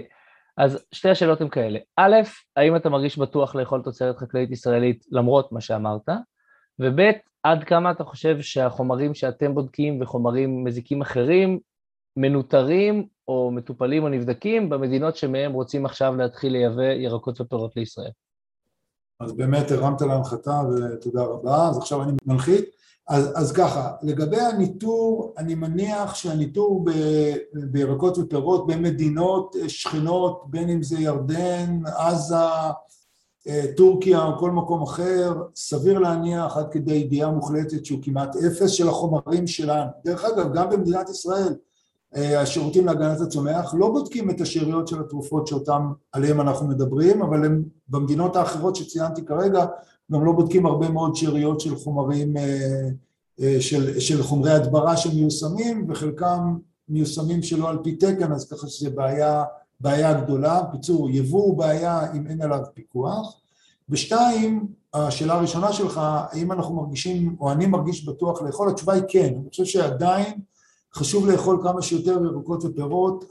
אז 0.56 0.84
שתי 0.92 1.08
השאלות 1.08 1.40
הן 1.40 1.48
כאלה. 1.48 1.78
א', 1.96 2.14
האם 2.56 2.76
אתה 2.76 2.88
מרגיש 2.88 3.18
בטוח 3.18 3.54
לאכול 3.54 3.82
תוצרת 3.82 4.16
חקלאית 4.16 4.50
ישראלית 4.50 5.04
למרות 5.10 5.52
מה 5.52 5.60
שאמרת? 5.60 6.08
וב', 6.78 7.00
עד 7.42 7.64
כמה 7.64 7.90
אתה 7.90 8.04
חושב 8.04 8.40
שהחומרים 8.40 9.14
שאתם 9.14 9.54
בודקים 9.54 10.02
וחומרים 10.02 10.64
מזיקים 10.64 11.02
אחרים 11.02 11.58
מנוטרים 12.16 13.06
או 13.28 13.50
מטופלים 13.50 14.02
או 14.02 14.08
נבדקים 14.08 14.68
במדינות 14.68 15.16
שמהם 15.16 15.52
רוצים 15.52 15.86
עכשיו 15.86 16.16
להתחיל 16.16 16.52
לייבא 16.52 16.82
ירקות 16.82 17.40
ופירות 17.40 17.76
לישראל. 17.76 18.10
אז 19.20 19.32
באמת 19.32 19.70
הרמת 19.70 20.00
להנחתה 20.00 20.60
ותודה 20.70 21.22
רבה, 21.22 21.68
אז 21.68 21.78
עכשיו 21.78 22.02
אני 22.02 22.12
מנחית. 22.26 22.64
אז, 23.08 23.32
אז 23.34 23.52
ככה, 23.52 23.92
לגבי 24.02 24.40
הניטור, 24.40 25.34
אני 25.38 25.54
מניח 25.54 26.14
שהניטור 26.14 26.84
ב, 26.84 26.90
בירקות 27.52 28.18
ופירות 28.18 28.66
במדינות 28.66 29.56
שכנות, 29.68 30.42
בין 30.46 30.68
אם 30.68 30.82
זה 30.82 31.00
ירדן, 31.00 31.80
עזה, 31.86 32.36
טורקיה 33.76 34.24
או 34.24 34.38
כל 34.38 34.50
מקום 34.50 34.82
אחר, 34.82 35.34
סביר 35.54 35.98
להניח 35.98 36.56
עד 36.56 36.72
כדי 36.72 36.94
ידיעה 36.94 37.30
מוחלטת 37.30 37.84
שהוא 37.84 37.98
כמעט 38.02 38.36
אפס 38.36 38.70
של 38.70 38.88
החומרים 38.88 39.46
שלנו. 39.46 39.90
דרך 40.04 40.24
אגב, 40.24 40.54
גם 40.54 40.70
במדינת 40.70 41.08
ישראל, 41.10 41.48
אה, 41.48 41.54
השירותים 42.14 42.86
להגנת 42.86 43.20
הצומח 43.20 43.74
לא 43.78 43.90
בודקים 43.90 44.30
את 44.30 44.40
השאריות 44.40 44.88
של 44.88 45.00
התרופות 45.00 45.46
שאותם 45.46 45.92
עליהם 46.12 46.40
אנחנו 46.40 46.66
מדברים, 46.68 47.22
אבל 47.22 47.44
הם 47.44 47.62
במדינות 47.88 48.36
האחרות 48.36 48.76
שציינתי 48.76 49.24
כרגע 49.24 49.66
גם 50.12 50.24
לא 50.24 50.32
בודקים 50.32 50.66
הרבה 50.66 50.88
מאוד 50.88 51.16
שאריות 51.16 51.60
של 51.60 51.76
חומרים, 51.76 52.36
אה, 52.36 52.88
אה, 53.40 53.56
של, 53.60 54.00
של 54.00 54.22
חומרי 54.22 54.50
הדברה 54.50 54.96
שמיושמים 54.96 55.86
וחלקם 55.88 56.58
מיושמים 56.88 57.42
שלא 57.42 57.68
על 57.68 57.78
פי 57.82 57.96
תקן 57.96 58.32
אז 58.32 58.48
ככה 58.52 58.68
שזה 58.68 58.90
בעיה, 58.90 59.44
בעיה 59.80 60.20
גדולה, 60.20 60.62
בקיצור 60.62 61.10
יבוא 61.10 61.42
הוא 61.42 61.58
בעיה 61.58 62.12
אם 62.12 62.26
אין 62.26 62.42
עליו 62.42 62.60
פיקוח. 62.74 63.40
ושתיים, 63.88 64.66
השאלה 64.94 65.34
הראשונה 65.34 65.72
שלך, 65.72 66.00
האם 66.02 66.52
אנחנו 66.52 66.74
מרגישים 66.74 67.36
או 67.40 67.52
אני 67.52 67.66
מרגיש 67.66 68.04
בטוח 68.04 68.42
לאכול, 68.42 68.68
התשובה 68.68 68.92
היא 68.92 69.02
כן, 69.08 69.34
אני 69.40 69.50
חושב 69.50 69.64
שעדיין 69.64 70.40
חשוב 70.96 71.26
לאכול 71.26 71.60
כמה 71.62 71.82
שיותר 71.82 72.24
ירקות 72.24 72.64
ופירות, 72.64 73.24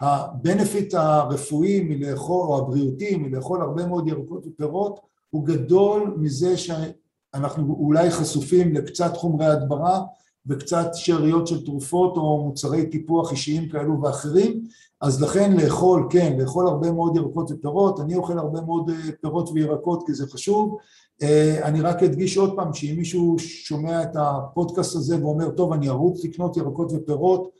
הבנפיט 0.00 0.94
אה, 0.94 1.16
הרפואי 1.16 1.80
מלאכול, 1.80 2.46
או 2.46 2.58
הבריאותי 2.58 3.16
מלאכול 3.16 3.62
הרבה 3.62 3.86
מאוד 3.86 4.08
ירקות 4.08 4.46
ופירות 4.46 5.00
הוא 5.30 5.46
גדול 5.46 6.14
מזה 6.18 6.54
אנחנו 7.34 7.76
אולי 7.78 8.10
חשופים 8.10 8.74
לקצת 8.74 9.16
חומרי 9.16 9.46
הדברה 9.46 10.02
וקצת 10.46 10.86
שאריות 10.94 11.46
של 11.46 11.64
תרופות 11.64 12.16
או 12.16 12.44
מוצרי 12.44 12.86
טיפוח 12.86 13.32
אישיים 13.32 13.68
כאלו 13.68 14.02
ואחרים, 14.02 14.64
אז 15.00 15.22
לכן 15.22 15.56
לאכול, 15.56 16.06
כן, 16.10 16.36
לאכול 16.38 16.66
הרבה 16.66 16.92
מאוד 16.92 17.16
ירקות 17.16 17.50
ופירות, 17.50 18.00
אני 18.00 18.16
אוכל 18.16 18.38
הרבה 18.38 18.60
מאוד 18.60 18.90
פירות 19.20 19.50
וירקות 19.54 20.06
כי 20.06 20.14
זה 20.14 20.26
חשוב, 20.26 20.78
אני 21.62 21.80
רק 21.80 22.02
אדגיש 22.02 22.36
עוד 22.36 22.56
פעם 22.56 22.74
שאם 22.74 22.94
מישהו 22.96 23.36
שומע 23.38 24.02
את 24.02 24.16
הפודקאסט 24.16 24.96
הזה 24.96 25.24
ואומר 25.24 25.50
טוב 25.50 25.72
אני 25.72 25.88
ארוץ 25.88 26.24
לקנות 26.24 26.56
ירקות 26.56 26.92
ופירות 26.92 27.50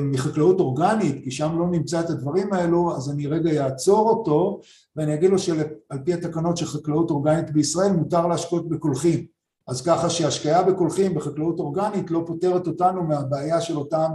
מחקלאות 0.00 0.60
אורגנית 0.60 1.24
כי 1.24 1.30
שם 1.30 1.58
לא 1.58 1.66
נמצא 1.66 2.00
את 2.00 2.10
הדברים 2.10 2.52
האלו 2.52 2.96
אז 2.96 3.10
אני 3.10 3.26
רגע 3.26 3.64
אעצור 3.64 4.08
אותו 4.08 4.60
ואני 4.96 5.14
אגיד 5.14 5.30
לו 5.30 5.38
שעל 5.38 5.58
פי 6.04 6.14
התקנות 6.14 6.56
של 6.56 6.66
חקלאות 6.66 7.10
אורגנית 7.10 7.50
בישראל 7.50 7.92
מותר 7.92 8.26
להשקות 8.26 8.68
בקולחים 8.68 9.26
אז 9.68 9.82
ככה 9.82 10.10
שהשקיה 10.10 10.62
בקולחים 10.62 11.14
בחקלאות 11.14 11.58
אורגנית 11.58 12.10
לא 12.10 12.22
פותרת 12.26 12.66
אותנו 12.66 13.02
מהבעיה 13.02 13.60
של 13.60 13.76
אותם 13.76 14.10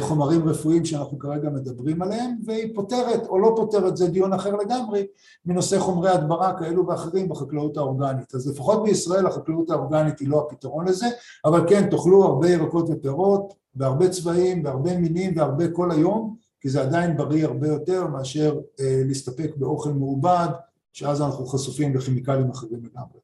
חומרים 0.00 0.48
רפואיים 0.48 0.84
שאנחנו 0.84 1.18
כרגע 1.18 1.50
מדברים 1.50 2.02
עליהם 2.02 2.36
והיא 2.44 2.74
פותרת 2.74 3.26
או 3.26 3.38
לא 3.38 3.52
פותרת 3.56 3.96
זה 3.96 4.08
דיון 4.08 4.32
אחר 4.32 4.56
לגמרי 4.56 5.06
מנושא 5.46 5.78
חומרי 5.78 6.10
הדברה 6.10 6.58
כאלו 6.58 6.86
ואחרים 6.86 7.28
בחקלאות 7.28 7.76
האורגנית. 7.76 8.34
אז 8.34 8.48
לפחות 8.48 8.82
בישראל 8.84 9.26
החקלאות 9.26 9.70
האורגנית 9.70 10.20
היא 10.20 10.28
לא 10.28 10.46
הפתרון 10.46 10.88
לזה 10.88 11.06
אבל 11.44 11.68
כן 11.68 11.90
תאכלו 11.90 12.24
הרבה 12.24 12.50
ירקות 12.50 12.86
ופירות 12.90 13.54
בהרבה 13.74 14.08
צבעים, 14.08 14.62
בהרבה 14.62 14.98
מינים 14.98 15.32
והרבה 15.36 15.68
כל 15.68 15.90
היום 15.90 16.36
כי 16.60 16.68
זה 16.68 16.80
עדיין 16.82 17.16
בריא 17.16 17.44
הרבה 17.44 17.68
יותר 17.68 18.06
מאשר 18.06 18.58
להסתפק 18.78 19.50
באוכל 19.56 19.92
מעובד 19.92 20.48
שאז 20.92 21.22
אנחנו 21.22 21.46
חשופים 21.46 21.96
לכימיקלים 21.96 22.50
אחרים 22.50 22.80
לגמרי 22.84 23.20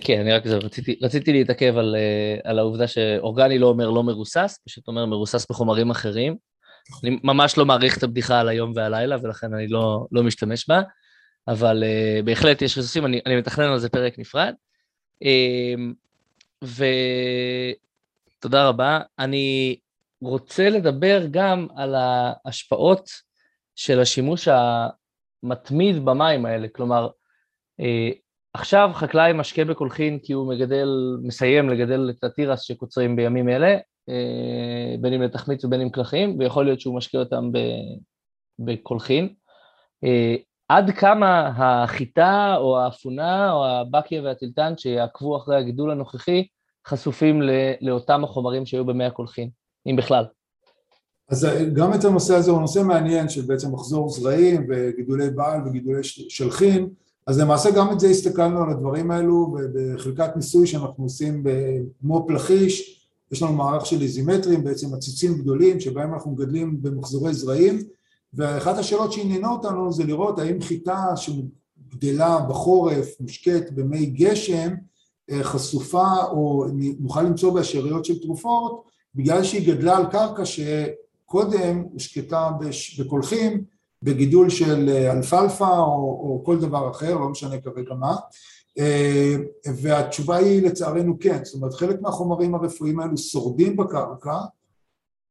כן, 0.00 0.20
אני 0.20 0.32
רק 0.32 0.46
רציתי, 0.46 0.98
רציתי 1.02 1.32
להתעכב 1.32 1.76
על, 1.76 1.96
על 2.44 2.58
העובדה 2.58 2.86
שאורגני 2.86 3.58
לא 3.58 3.66
אומר 3.66 3.90
לא 3.90 4.02
מרוסס, 4.02 4.58
פשוט 4.66 4.88
אומר 4.88 5.06
מרוסס 5.06 5.46
בחומרים 5.50 5.90
אחרים. 5.90 6.36
אני 7.02 7.18
ממש 7.24 7.58
לא 7.58 7.66
מעריך 7.66 7.98
את 7.98 8.02
הבדיחה 8.02 8.40
על 8.40 8.48
היום 8.48 8.72
והלילה, 8.74 9.16
ולכן 9.22 9.54
אני 9.54 9.68
לא, 9.68 10.06
לא 10.12 10.22
משתמש 10.22 10.68
בה, 10.68 10.82
אבל 11.48 11.82
uh, 11.82 12.22
בהחלט 12.24 12.62
יש 12.62 12.78
רסוסים, 12.78 13.06
אני, 13.06 13.20
אני 13.26 13.36
מתכנן 13.36 13.64
על 13.64 13.78
זה 13.78 13.88
פרק 13.88 14.18
נפרד. 14.18 14.54
Uh, 15.24 16.66
ותודה 18.38 18.68
רבה. 18.68 19.00
אני 19.18 19.76
רוצה 20.22 20.70
לדבר 20.70 21.26
גם 21.30 21.66
על 21.76 21.94
ההשפעות 21.94 23.10
של 23.74 24.00
השימוש 24.00 24.48
המתמיד 24.48 26.04
במים 26.04 26.46
האלה, 26.46 26.68
כלומר, 26.68 27.08
עכשיו 28.54 28.90
חקלאי 28.94 29.32
משקה 29.32 29.64
בקולחין 29.64 30.18
כי 30.18 30.32
הוא 30.32 30.48
מגדל, 30.48 30.88
מסיים 31.22 31.68
לגדל 31.68 32.10
את 32.10 32.24
התירס 32.24 32.60
שקוצרים 32.60 33.16
בימים 33.16 33.48
אלה, 33.48 33.76
בין 35.00 35.12
אם 35.12 35.22
לתחמיץ 35.22 35.64
ובין 35.64 35.80
אם 35.80 35.88
קלחים, 35.88 36.38
ויכול 36.38 36.64
להיות 36.64 36.80
שהוא 36.80 36.96
משקה 36.96 37.18
אותם 37.18 37.50
בקולחין. 38.58 39.28
עד 40.68 40.90
כמה 40.90 41.52
החיטה 41.56 42.54
או 42.56 42.78
האפונה 42.78 43.52
או 43.52 43.66
הבקיה 43.66 44.22
והטילטן 44.22 44.72
שיעקבו 44.76 45.36
אחרי 45.36 45.56
הגידול 45.56 45.90
הנוכחי 45.90 46.46
חשופים 46.86 47.42
לאותם 47.80 48.24
החומרים 48.24 48.66
שהיו 48.66 48.84
במי 48.84 49.04
הקולחין, 49.04 49.50
אם 49.86 49.96
בכלל? 49.96 50.24
אז 51.30 51.48
גם 51.72 51.94
את 51.94 52.04
הנושא 52.04 52.34
הזה 52.34 52.50
הוא 52.50 52.60
נושא 52.60 52.78
מעניין 52.78 53.28
של 53.28 53.42
בעצם 53.42 53.72
מחזור 53.72 54.08
זרעים 54.08 54.66
וגידולי 54.68 55.30
בעל 55.30 55.60
וגידולי 55.66 56.04
שלחין, 56.04 56.88
אז 57.26 57.38
למעשה 57.38 57.70
גם 57.70 57.92
את 57.92 58.00
זה 58.00 58.08
הסתכלנו 58.08 58.62
על 58.62 58.70
הדברים 58.70 59.10
האלו 59.10 59.54
ובחלקת 59.54 60.36
ניסוי 60.36 60.66
שאנחנו 60.66 61.04
עושים 61.04 61.44
במו"פ 61.44 62.30
לכיש, 62.30 63.00
יש 63.32 63.42
לנו 63.42 63.52
מערך 63.52 63.86
של 63.86 64.02
איזימטרים, 64.02 64.64
בעצם 64.64 64.94
עציצים 64.94 65.34
גדולים 65.38 65.80
שבהם 65.80 66.14
אנחנו 66.14 66.30
מגדלים 66.30 66.82
במחזורי 66.82 67.34
זרעים 67.34 67.78
ואחת 68.34 68.78
השאלות 68.78 69.12
שעניינו 69.12 69.52
אותנו 69.52 69.92
זה 69.92 70.04
לראות 70.04 70.38
האם 70.38 70.60
חיטה 70.60 71.04
שגדלה 71.16 72.40
בחורף, 72.48 73.20
מושקית 73.20 73.72
במי 73.72 74.06
גשם, 74.06 74.74
חשופה 75.42 76.24
או 76.30 76.66
נוכל 77.00 77.22
למצוא 77.22 77.54
בה 77.54 77.64
שאריות 77.64 78.04
של 78.04 78.18
תרופות 78.22 78.84
בגלל 79.14 79.44
שהיא 79.44 79.74
גדלה 79.74 79.96
על 79.96 80.06
קרקע 80.06 80.42
שקודם 80.44 81.84
הושקתה 81.92 82.50
בקולחים 82.98 83.64
בגידול 84.04 84.50
של 84.50 84.88
אלפלפה 84.88 85.78
או, 85.78 86.20
או 86.22 86.42
כל 86.44 86.58
דבר 86.58 86.90
אחר, 86.90 87.14
לא 87.14 87.28
משנה 87.28 87.60
כרגע 87.60 87.94
מה, 87.94 88.16
והתשובה 89.82 90.36
היא 90.36 90.66
לצערנו 90.66 91.18
כן, 91.20 91.44
זאת 91.44 91.54
אומרת 91.54 91.74
חלק 91.74 92.02
מהחומרים 92.02 92.54
הרפואיים 92.54 93.00
האלו 93.00 93.18
שורדים 93.18 93.76
בקרקע, 93.76 94.38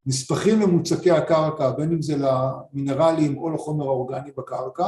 נספחים 0.06 0.62
למוצקי 0.62 1.12
הקרקע, 1.12 1.72
בין 1.72 1.92
אם 1.92 2.02
זה 2.02 2.16
למינרלים 2.18 3.38
או 3.38 3.50
לחומר 3.50 3.86
האורגני 3.86 4.32
בקרקע, 4.38 4.88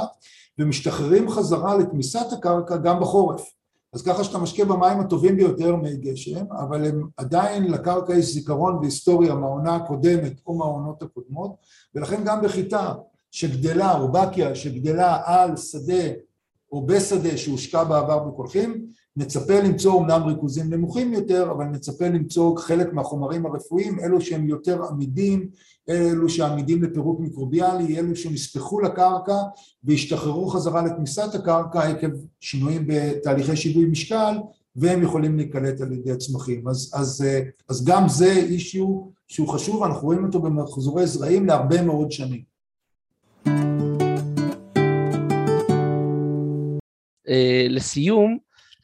ומשתחררים 0.59 1.29
חזרה 1.29 1.77
לתמיסת 1.77 2.33
הקרקע 2.33 2.77
גם 2.77 2.99
בחורף. 2.99 3.51
אז 3.93 4.01
ככה 4.01 4.23
שאתה 4.23 4.37
משקה 4.37 4.65
במים 4.65 4.99
הטובים 4.99 5.35
ביותר 5.35 5.75
מי 5.75 5.97
גשם, 5.97 6.45
אבל 6.51 6.85
הם 6.85 7.07
עדיין 7.17 7.71
לקרקע 7.71 8.13
יש 8.13 8.33
זיכרון 8.33 8.81
בהיסטוריה 8.81 9.35
מהעונה 9.35 9.75
הקודמת 9.75 10.33
או 10.47 10.57
מהעונות 10.57 11.01
הקודמות, 11.01 11.55
ולכן 11.95 12.23
גם 12.25 12.41
בחיטה 12.41 12.93
שגדלה, 13.35 13.99
או 13.99 14.11
בקיה 14.11 14.55
שגדלה 14.55 15.21
על 15.25 15.57
שדה 15.57 16.03
או 16.71 16.85
בשדה 16.85 17.37
שהושקע 17.37 17.83
בעבר 17.83 18.19
בקולחים, 18.19 18.85
נצפה 19.17 19.59
למצוא 19.59 20.01
אמנם 20.01 20.23
ריכוזים 20.23 20.73
נמוכים 20.73 21.13
יותר, 21.13 21.51
אבל 21.51 21.65
נצפה 21.65 22.07
למצוא 22.07 22.57
חלק 22.57 22.93
מהחומרים 22.93 23.45
הרפואיים, 23.45 23.99
אלו 23.99 24.21
שהם 24.21 24.47
יותר 24.47 24.83
עמידים, 24.83 25.49
אלו 25.89 26.29
שעמידים 26.29 26.83
לפירוק 26.83 27.19
מיקרוביאלי, 27.19 27.99
אלו 27.99 28.15
שנספחו 28.15 28.81
לקרקע 28.81 29.37
והשתחררו 29.83 30.47
חזרה 30.47 30.85
לתמיסת 30.85 31.35
הקרקע 31.35 31.79
עקב 31.79 32.09
שינויים 32.39 32.83
בתהליכי 32.87 33.55
שיווי 33.55 33.85
משקל, 33.85 34.37
והם 34.75 35.03
יכולים 35.03 35.37
להיקלט 35.37 35.81
על 35.81 35.93
ידי 35.93 36.11
הצמחים. 36.11 36.67
אז, 36.67 36.91
אז, 36.93 37.25
אז 37.69 37.85
גם 37.85 38.09
זה 38.09 38.31
אישיו 38.31 39.09
שהוא 39.27 39.47
חשוב, 39.47 39.83
אנחנו 39.83 40.07
רואים 40.07 40.25
אותו 40.25 40.41
במחזורי 40.41 41.07
זרעים 41.07 41.45
להרבה 41.45 41.81
מאוד 41.81 42.11
שנים. 42.11 42.54
לסיום, 47.69 48.37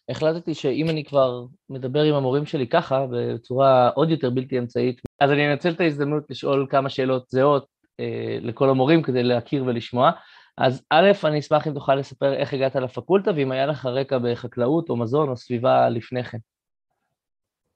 החלטתי 0.09 0.53
שאם 0.53 0.89
אני 0.89 1.03
כבר 1.03 1.45
מדבר 1.69 2.03
עם 2.03 2.15
המורים 2.15 2.45
שלי 2.45 2.67
ככה, 2.67 3.05
בצורה 3.11 3.89
עוד 3.89 4.09
יותר 4.09 4.29
בלתי 4.29 4.59
אמצעית, 4.59 5.01
אז 5.19 5.31
אני 5.31 5.51
אנצל 5.51 5.69
את 5.69 5.81
ההזדמנות 5.81 6.23
לשאול 6.29 6.67
כמה 6.69 6.89
שאלות 6.89 7.29
זהות 7.29 7.65
אה, 7.99 8.37
לכל 8.41 8.69
המורים 8.69 9.01
כדי 9.01 9.23
להכיר 9.23 9.63
ולשמוע. 9.67 10.11
אז 10.57 10.81
א', 10.89 11.11
אני 11.23 11.39
אשמח 11.39 11.67
אם 11.67 11.73
תוכל 11.73 11.95
לספר 11.95 12.33
איך 12.33 12.53
הגעת 12.53 12.75
לפקולטה, 12.75 13.31
ואם 13.35 13.51
היה 13.51 13.65
לך 13.65 13.85
רקע 13.85 14.17
בחקלאות 14.17 14.89
או 14.89 14.95
מזון 14.95 15.29
או 15.29 15.37
סביבה 15.37 15.89
לפני 15.89 16.23
כן. 16.23 16.37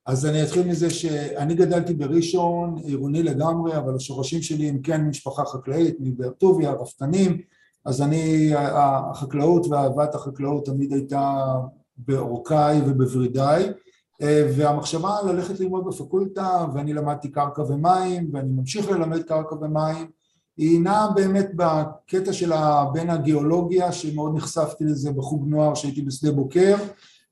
אז 0.06 0.26
אני 0.26 0.44
אתחיל 0.44 0.68
מזה 0.68 0.90
שאני 0.90 1.56
גדלתי 1.56 1.94
בראשון, 1.94 2.78
עירוני 2.86 3.24
לגמרי, 3.24 3.78
אבל 3.78 3.96
השורשים 3.96 4.42
שלי 4.42 4.70
הם 4.70 4.82
כן 4.82 5.02
משפחה 5.02 5.46
חקלאית, 5.46 5.96
מבאר 6.00 6.30
טוביה, 6.30 6.72
רפתנים, 6.72 7.42
אז 7.86 8.02
אני, 8.02 8.52
החקלאות 8.56 9.68
ואהבת 9.68 10.16
החקלאות 10.16 10.66
תמיד 10.66 10.94
הייתה 10.94 11.44
בעורקיי 11.98 12.82
ובוורידיי, 12.86 13.72
והמחשבה 14.56 15.16
ללכת 15.26 15.60
ללמוד 15.60 15.86
בפקולטה, 15.88 16.66
ואני 16.74 16.94
למדתי 16.94 17.32
קרקע 17.32 17.62
ומים, 17.62 18.30
ואני 18.34 18.50
ממשיך 18.50 18.92
ללמד 18.92 19.24
קרקע 19.24 19.56
ומים, 19.56 20.08
היא 20.58 20.82
נעה 20.82 21.12
באמת 21.12 21.52
בקטע 21.56 22.34
שלה 22.34 22.86
בין 22.94 23.10
הגיאולוגיה, 23.10 23.92
שמאוד 23.92 24.36
נחשפתי 24.36 24.84
לזה 24.84 25.12
בחוג 25.12 25.48
נוער 25.48 25.76
שהייתי 25.76 26.02
בשדה 26.02 26.32
בוקר, 26.32 26.76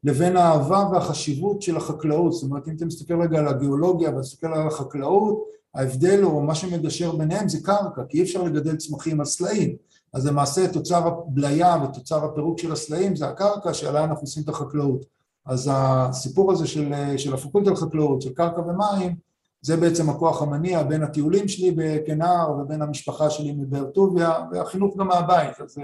לבין 0.04 0.38
האהבה 0.38 0.90
והחשיבות 0.92 1.62
של 1.62 1.78
החקלאות, 1.78 2.34
זאת 2.34 2.44
אומרת 2.44 2.68
אם 2.68 2.76
אתה 2.76 2.86
מסתכל 2.86 3.22
רגע 3.22 3.40
על 3.40 3.48
הגיאולוגיה 3.48 4.10
ומסתכל 4.10 4.48
על 4.48 4.68
החקלאות, 4.68 5.44
ההבדל 5.76 6.24
או 6.24 6.42
מה 6.42 6.56
שמגשר 6.56 7.16
ביניהם 7.16 7.50
זה 7.50 7.58
קרקע, 7.64 8.02
כי 8.10 8.18
אי 8.18 8.24
אפשר 8.24 8.44
לגדל 8.44 8.76
צמחים 8.76 9.20
על 9.20 9.26
סלעים, 9.26 9.76
אז 10.14 10.28
למעשה 10.28 10.74
תוצר 10.74 11.08
הבליה 11.08 11.78
ותוצר 11.84 12.26
הפירוק 12.26 12.60
של 12.60 12.72
הסלעים 12.72 13.16
זה 13.16 13.28
הקרקע 13.28 13.74
שעליה 13.74 14.04
אנחנו 14.04 14.22
עושים 14.22 14.44
את 14.44 14.50
החקלאות. 14.50 15.06
אז 15.46 15.70
הסיפור 15.74 16.52
הזה 16.52 16.68
של, 16.68 16.94
של 17.18 17.34
הפקולטה 17.34 17.72
לחקלאות, 17.72 18.22
של 18.22 18.34
קרקע 18.34 18.62
ומים, 18.62 19.16
זה 19.62 19.78
בעצם 19.78 20.10
הכוח 20.10 20.42
המניע 20.42 20.84
בין 20.84 21.04
הטיולים 21.04 21.48
שלי 21.48 21.76
כנער 22.06 22.52
ובין 22.52 22.82
המשפחה 22.82 23.30
שלי 23.30 23.52
מבאר 23.52 23.86
טוביה, 23.86 24.34
והחינוך 24.52 24.98
גם 24.98 25.08
מהבית, 25.08 25.62
אז 25.62 25.78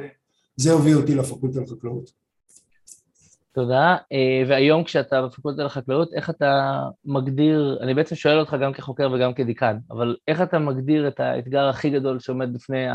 זה 0.56 0.72
הוביל 0.72 0.98
אותי 0.98 1.16
לפקולטה 1.16 1.60
לחקלאות. 1.60 2.10
תודה, 3.52 3.98
והיום 4.48 4.84
כשאתה 4.84 5.22
בפקולטה 5.22 5.64
לחקלאות, 5.64 6.14
איך 6.14 6.30
אתה 6.30 6.82
מגדיר, 7.06 7.80
אני 7.82 7.94
בעצם 7.94 8.16
שואל 8.16 8.40
אותך 8.40 8.56
גם 8.62 8.74
כחוקר 8.74 9.12
וגם 9.12 9.34
כדיקן, 9.34 9.78
אבל 9.92 10.16
איך 10.28 10.42
אתה 10.42 10.60
מגדיר 10.60 11.08
את 11.08 11.20
האתגר 11.20 11.70
הכי 11.70 11.90
גדול 11.90 12.20
שעומד 12.20 12.54
בפני 12.54 12.86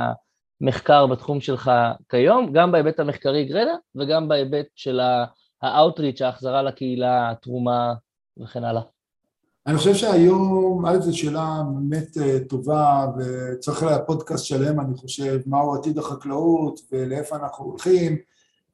המחקר 0.64 1.07
בתחום 1.07 1.40
שלך 1.40 1.70
כיום, 2.09 2.53
גם 2.53 2.72
בהיבט 2.72 3.00
המחקרי 3.00 3.44
גרדה 3.44 3.74
וגם 3.96 4.29
בהיבט 4.29 4.66
של 4.74 5.00
האאוטריץ', 5.62 6.22
ההחזרה 6.22 6.62
לקהילה, 6.62 7.31
התרומה 7.31 7.94
וכן 8.42 8.64
הלאה? 8.64 8.83
אני 9.66 9.77
חושב 9.77 9.94
שהיום, 9.94 10.87
א' 10.87 11.00
זו 11.00 11.18
שאלה 11.18 11.62
באמת 11.74 12.18
אה, 12.22 12.38
טובה 12.48 13.07
וצריך 13.18 13.83
לה 13.83 13.98
פודקאסט 13.98 14.44
שלם 14.44 14.81
אני 14.81 14.94
חושב, 14.96 15.40
מהו 15.46 15.74
עתיד 15.74 15.98
החקלאות 15.98 16.81
ולאיפה 16.92 17.37
אנחנו 17.37 17.64
הולכים, 17.64 18.16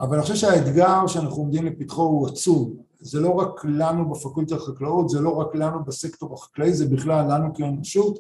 אבל 0.01 0.15
אני 0.15 0.23
חושב 0.23 0.35
שהאתגר 0.35 1.07
שאנחנו 1.07 1.37
עומדים 1.37 1.67
לפתחו 1.67 2.03
הוא 2.03 2.29
עצום, 2.29 2.75
זה 3.01 3.21
לא 3.21 3.31
רק 3.31 3.65
לנו 3.65 4.11
בפקולטה 4.11 4.55
לחקלאות, 4.55 5.09
זה 5.09 5.21
לא 5.21 5.37
רק 5.37 5.55
לנו 5.55 5.85
בסקטור 5.85 6.35
החקלאי, 6.35 6.73
זה 6.73 6.87
בכלל 6.87 7.25
לנו 7.35 7.55
כאנושות, 7.55 8.19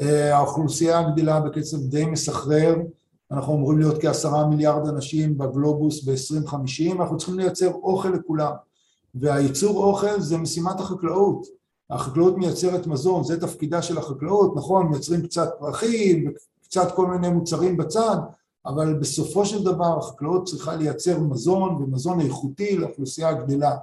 אה, 0.00 0.36
האוכלוסייה 0.36 1.02
גדילה 1.10 1.40
בקצב 1.40 1.76
די 1.76 2.06
מסחרר, 2.06 2.74
אנחנו 3.30 3.54
אמורים 3.54 3.78
להיות 3.78 4.02
כעשרה 4.02 4.46
מיליארד 4.46 4.88
אנשים 4.88 5.38
בגלובוס 5.38 6.04
ב-2050, 6.04 6.92
אנחנו 6.92 7.16
צריכים 7.16 7.38
לייצר 7.38 7.72
אוכל 7.72 8.08
לכולם, 8.08 8.52
והייצור 9.14 9.84
אוכל 9.84 10.20
זה 10.20 10.38
משימת 10.38 10.80
החקלאות. 10.80 11.46
החקלאות 11.90 12.36
מייצרת 12.36 12.86
מזון, 12.86 13.24
זה 13.24 13.40
תפקידה 13.40 13.82
של 13.82 13.98
החקלאות, 13.98 14.56
נכון, 14.56 14.86
מייצרים 14.86 15.22
קצת 15.22 15.50
פרחים 15.58 16.32
וקצת 16.62 16.94
כל 16.94 17.06
מיני 17.06 17.28
מוצרים 17.28 17.76
בצד, 17.76 18.16
אבל 18.66 18.94
בסופו 18.94 19.46
של 19.46 19.64
דבר 19.64 19.98
החקלאות 19.98 20.48
צריכה 20.48 20.76
לייצר 20.76 21.20
מזון 21.20 21.82
ומזון 21.82 22.20
איכותי 22.20 22.76
לאוכלוסייה 22.76 23.28
הגדלה. 23.28 23.76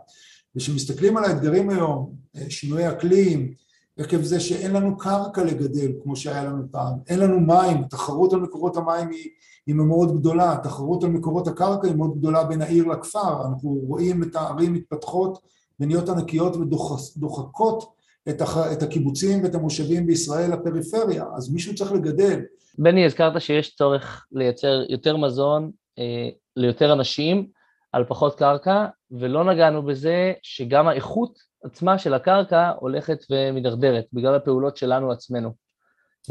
וכשמסתכלים 0.56 1.18
על 1.18 1.24
האתגרים 1.26 1.70
היום, 1.70 2.16
שינוי 2.50 2.90
אקלים, 2.90 3.54
עקב 4.00 4.22
זה 4.22 4.40
שאין 4.40 4.74
לנו 4.74 4.98
קרקע 4.98 5.44
לגדל 5.44 5.92
כמו 6.04 6.16
שהיה 6.16 6.44
לנו 6.44 6.64
פעם, 6.72 6.94
אין 7.10 7.20
לנו 7.20 7.40
מים, 7.40 7.78
התחרות 7.78 8.34
על 8.34 8.40
מקורות 8.40 8.78
המים 8.78 9.10
היא, 9.10 9.30
היא 9.68 9.76
מאוד 9.76 10.20
גדולה, 10.20 10.54
התחרות 10.54 11.04
על 11.04 11.10
מקורות 11.10 11.48
הקרקע 11.48 11.88
היא 11.88 11.96
מאוד 11.96 12.18
גדולה 12.18 12.44
בין 12.44 12.62
העיר 12.62 12.88
לכפר, 12.88 13.46
אנחנו 13.48 13.70
רואים 13.70 14.24
את 14.24 14.36
הערים 14.36 14.74
מתפתחות 14.74 15.40
ונהיות 15.80 16.10
ענקיות 16.10 16.56
ודוחקות 16.56 17.94
את, 18.30 18.42
הח... 18.42 18.58
את 18.72 18.84
הקיבוצים 18.84 19.44
ואת 19.44 19.56
המושבים 19.56 20.08
בישראל 20.08 20.54
לפריפריה, 20.54 21.26
אז 21.36 21.54
מישהו 21.54 21.76
צריך 21.76 21.92
לגדל. 21.92 22.40
בני, 22.78 23.06
הזכרת 23.06 23.42
שיש 23.42 23.76
צורך 23.76 24.26
לייצר 24.32 24.82
יותר 24.90 25.18
מזון 25.18 25.72
אה, 26.00 26.30
ליותר 26.56 26.94
אנשים 26.94 27.48
על 27.92 28.04
פחות 28.08 28.36
קרקע, 28.36 28.86
ולא 29.12 29.44
נגענו 29.44 29.84
בזה 29.84 30.34
שגם 30.44 30.88
האיכות 30.88 31.40
עצמה 31.64 31.98
של 31.98 32.14
הקרקע 32.14 32.72
הולכת 32.80 33.18
ומידרדרת 33.30 34.06
בגלל 34.14 34.36
הפעולות 34.36 34.78
שלנו 34.78 35.12
עצמנו. 35.12 35.54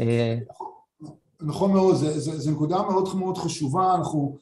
אה, 0.01 0.37
נכון 1.41 1.73
מאוד, 1.73 1.95
זו 1.95 2.51
נקודה 2.51 2.81
מאוד 2.81 3.15
מאוד 3.15 3.37
חשובה, 3.37 3.95
אנחנו 3.95 4.37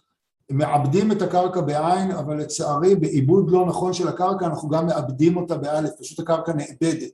מעבדים 0.52 1.12
את 1.12 1.22
הקרקע 1.22 1.62
בעין, 1.62 2.12
אבל 2.12 2.38
לצערי 2.38 2.96
בעיבוד 2.96 3.52
לא 3.52 3.66
נכון 3.66 3.94
של 3.94 4.08
הקרקע 4.08 4.46
אנחנו 4.46 4.70
גם 4.70 4.86
מעבדים 4.86 5.38
אותה 5.38 5.58
באלף, 5.58 5.92
פשוט 6.00 6.20
הקרקע 6.20 6.54
נאבדת. 6.54 7.12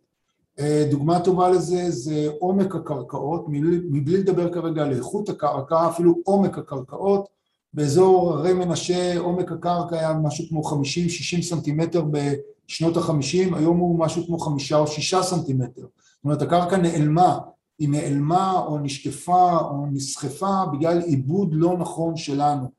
אה, 0.60 0.88
דוגמה 0.92 1.20
טובה 1.20 1.50
לזה 1.50 1.92
זה 1.92 2.30
עומק 2.40 2.76
הקרקעות, 2.76 3.46
מבלי 3.90 4.18
לדבר 4.18 4.54
כרגע 4.54 4.84
על 4.84 4.94
איכות 4.94 5.30
הקרקע, 5.30 5.88
אפילו 5.88 6.16
עומק 6.24 6.58
הקרקעות, 6.58 7.37
באזור 7.78 8.34
הרי 8.34 8.54
מנשה 8.54 9.20
עומק 9.20 9.52
הקרקע 9.52 9.96
היה 9.96 10.14
משהו 10.14 10.46
כמו 10.50 10.62
50-60 10.62 11.42
סנטימטר 11.42 12.04
בשנות 12.12 12.98
החמישים, 12.98 13.54
היום 13.54 13.78
הוא 13.78 14.00
משהו 14.00 14.26
כמו 14.28 14.40
חמישה 14.40 14.78
או 14.78 14.88
שישה 14.88 15.24
סנטימטר, 15.24 15.82
זאת 15.82 16.24
אומרת 16.24 16.42
הקרקע 16.42 16.78
נעלמה, 16.78 17.38
היא 17.80 17.90
נעלמה 17.90 18.60
או 18.68 18.80
נשקפה 18.80 19.58
או 19.58 19.86
נסחפה 19.92 20.64
בגלל 20.74 21.02
עיבוד 21.02 21.50
לא 21.54 21.78
נכון 21.78 22.16
שלנו. 22.16 22.72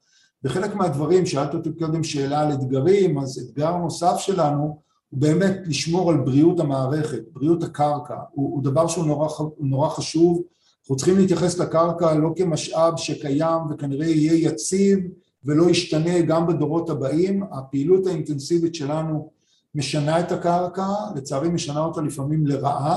בחלק 0.43 0.75
מהדברים, 0.75 1.27
שאלת 1.27 1.55
אותי 1.55 1.71
קודם 1.73 2.05
שאלה 2.05 2.41
על 2.41 2.53
אתגרים, 2.53 3.19
אז 3.19 3.39
אתגר 3.39 3.77
נוסף 3.77 4.15
שלנו 4.19 4.79
הוא 5.09 5.21
באמת 5.21 5.57
לשמור 5.67 6.11
על 6.11 6.17
בריאות 6.17 6.61
המערכת, 6.61 7.23
בריאות 7.33 7.63
הקרקע, 7.63 8.17
הוא, 8.31 8.55
הוא 8.55 8.63
דבר 8.63 8.87
שהוא 8.87 9.07
נורא, 9.07 9.29
נורא 9.59 9.89
חשוב, 9.89 10.43
אנחנו 10.89 10.97
צריכים 10.97 11.19
להתייחס 11.19 11.59
לקרקע 11.59 12.15
לא 12.15 12.31
כמשאב 12.37 12.97
שקיים 12.97 13.63
וכנראה 13.71 14.07
יהיה 14.07 14.49
יציב 14.49 14.99
ולא 15.45 15.71
ישתנה 15.71 16.21
גם 16.21 16.47
בדורות 16.47 16.91
הבאים, 16.91 17.43
הפעילות 17.53 18.07
האינטנסיבית 18.07 18.75
שלנו 18.75 19.31
משנה 19.75 20.21
את 20.21 20.33
הקרקע, 20.33 20.87
לצערי 21.17 21.49
משנה 21.49 21.81
אותה 21.81 22.01
לפעמים 22.01 22.47
לרעה, 22.47 22.97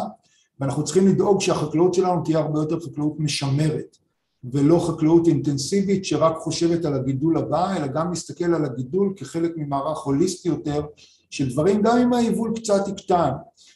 ואנחנו 0.59 0.83
צריכים 0.83 1.07
לדאוג 1.07 1.41
שהחקלאות 1.41 1.93
שלנו 1.93 2.23
תהיה 2.23 2.39
הרבה 2.39 2.59
יותר 2.59 2.79
חקלאות 2.79 3.19
משמרת. 3.19 3.97
ולא 4.43 4.87
חקלאות 4.87 5.27
אינטנסיבית 5.27 6.05
שרק 6.05 6.37
חושבת 6.37 6.85
על 6.85 6.93
הגידול 6.93 7.37
הבא, 7.37 7.75
אלא 7.77 7.87
גם 7.87 8.11
מסתכל 8.11 8.53
על 8.53 8.65
הגידול 8.65 9.13
כחלק 9.15 9.51
ממערך 9.55 9.97
הוליסטי 9.97 10.49
יותר 10.49 10.81
של 11.29 11.49
דברים, 11.49 11.81
גם 11.81 11.97
אם 11.97 12.13
היבול 12.13 12.53
קצת 12.55 12.87
יקטן. 12.87 13.31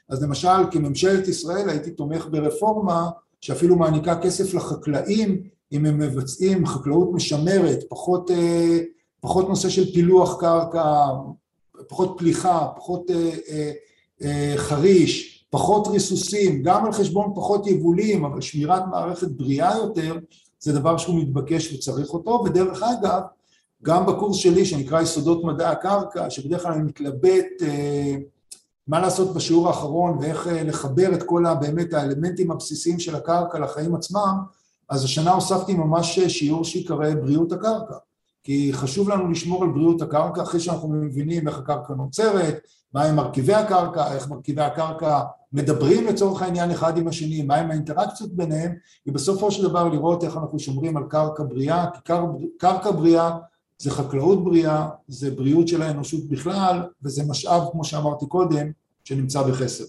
אז 0.09 0.23
למשל, 0.23 0.71
כממשלת 0.71 1.27
ישראל 1.27 1.69
הייתי 1.69 1.91
תומך 1.91 2.27
ברפורמה 2.31 3.09
שאפילו 3.45 3.75
מעניקה 3.75 4.19
כסף 4.21 4.53
לחקלאים 4.53 5.41
אם 5.71 5.85
הם 5.85 5.97
מבצעים 5.97 6.65
חקלאות 6.65 7.09
משמרת, 7.13 7.79
פחות, 7.89 8.31
אה, 8.31 8.79
פחות 9.19 9.49
נושא 9.49 9.69
של 9.69 9.93
פילוח 9.93 10.39
קרקע, 10.39 11.05
פחות 11.87 12.15
פליחה, 12.17 12.67
פחות 12.75 13.11
אה, 13.11 13.71
אה, 14.23 14.53
חריש, 14.57 15.45
פחות 15.49 15.87
ריסוסים, 15.87 16.63
גם 16.63 16.85
על 16.85 16.91
חשבון 16.91 17.31
פחות 17.35 17.67
יבולים, 17.67 18.25
אבל 18.25 18.41
שמירת 18.41 18.83
מערכת 18.91 19.27
בריאה 19.27 19.77
יותר, 19.77 20.17
זה 20.59 20.73
דבר 20.73 20.97
שהוא 20.97 21.19
מתבקש 21.19 21.73
וצריך 21.73 22.13
אותו, 22.13 22.43
ודרך 22.45 22.83
אגב, 22.83 23.21
גם 23.83 24.05
בקורס 24.05 24.37
שלי 24.37 24.65
שנקרא 24.65 25.01
יסודות 25.01 25.43
מדע 25.43 25.69
הקרקע, 25.69 26.29
שבדרך 26.29 26.61
כלל 26.63 26.71
אני 26.71 26.83
מתלבט 26.83 27.45
מה 28.87 28.99
לעשות 28.99 29.33
בשיעור 29.33 29.67
האחרון 29.67 30.17
ואיך 30.21 30.47
אה, 30.47 30.63
לחבר 30.63 31.13
את 31.13 31.23
כל 31.23 31.43
באמת 31.59 31.93
האלמנטים 31.93 32.51
הבסיסיים 32.51 32.99
של 32.99 33.15
הקרקע 33.15 33.59
לחיים 33.59 33.95
עצמם, 33.95 34.37
אז 34.89 35.03
השנה 35.03 35.31
הוספתי 35.31 35.73
ממש 35.73 36.19
שיעור 36.19 36.63
שיקרא 36.63 37.13
בריאות 37.15 37.51
הקרקע, 37.51 37.95
כי 38.43 38.73
חשוב 38.73 39.09
לנו 39.09 39.31
לשמור 39.31 39.63
על 39.63 39.69
בריאות 39.69 40.01
הקרקע 40.01 40.43
אחרי 40.43 40.59
שאנחנו 40.59 40.89
מבינים 40.89 41.47
איך 41.47 41.57
הקרקע 41.57 41.93
נוצרת, 41.93 42.59
מהם 42.93 43.15
מרכיבי 43.15 43.53
הקרקע, 43.53 44.13
איך 44.13 44.29
מרכיבי 44.29 44.61
הקרקע 44.61 45.21
מדברים 45.53 46.07
לצורך 46.07 46.41
העניין 46.41 46.71
אחד 46.71 46.97
עם 46.97 47.07
השני, 47.07 47.41
מהם 47.41 47.71
האינטראקציות 47.71 48.31
ביניהם, 48.33 48.75
ובסופו 49.07 49.51
של 49.51 49.63
דבר 49.63 49.89
לראות 49.89 50.23
איך 50.23 50.37
אנחנו 50.37 50.59
שומרים 50.59 50.97
על 50.97 51.03
קרקע 51.09 51.43
בריאה, 51.43 51.85
כי 51.93 51.99
קר, 52.03 52.25
קרקע 52.57 52.91
בריאה 52.91 53.31
זה 53.77 53.91
חקלאות 53.91 54.43
בריאה, 54.43 54.89
זה 55.07 55.31
בריאות 55.31 55.67
של 55.67 55.81
האנושות 55.81 56.29
בכלל, 56.29 56.83
וזה 57.03 57.23
משאב, 57.27 57.63
כמו 57.71 57.83
שאמרתי 57.83 58.25
קודם, 58.25 58.71
שנמצא 59.03 59.43
בחסר. 59.43 59.83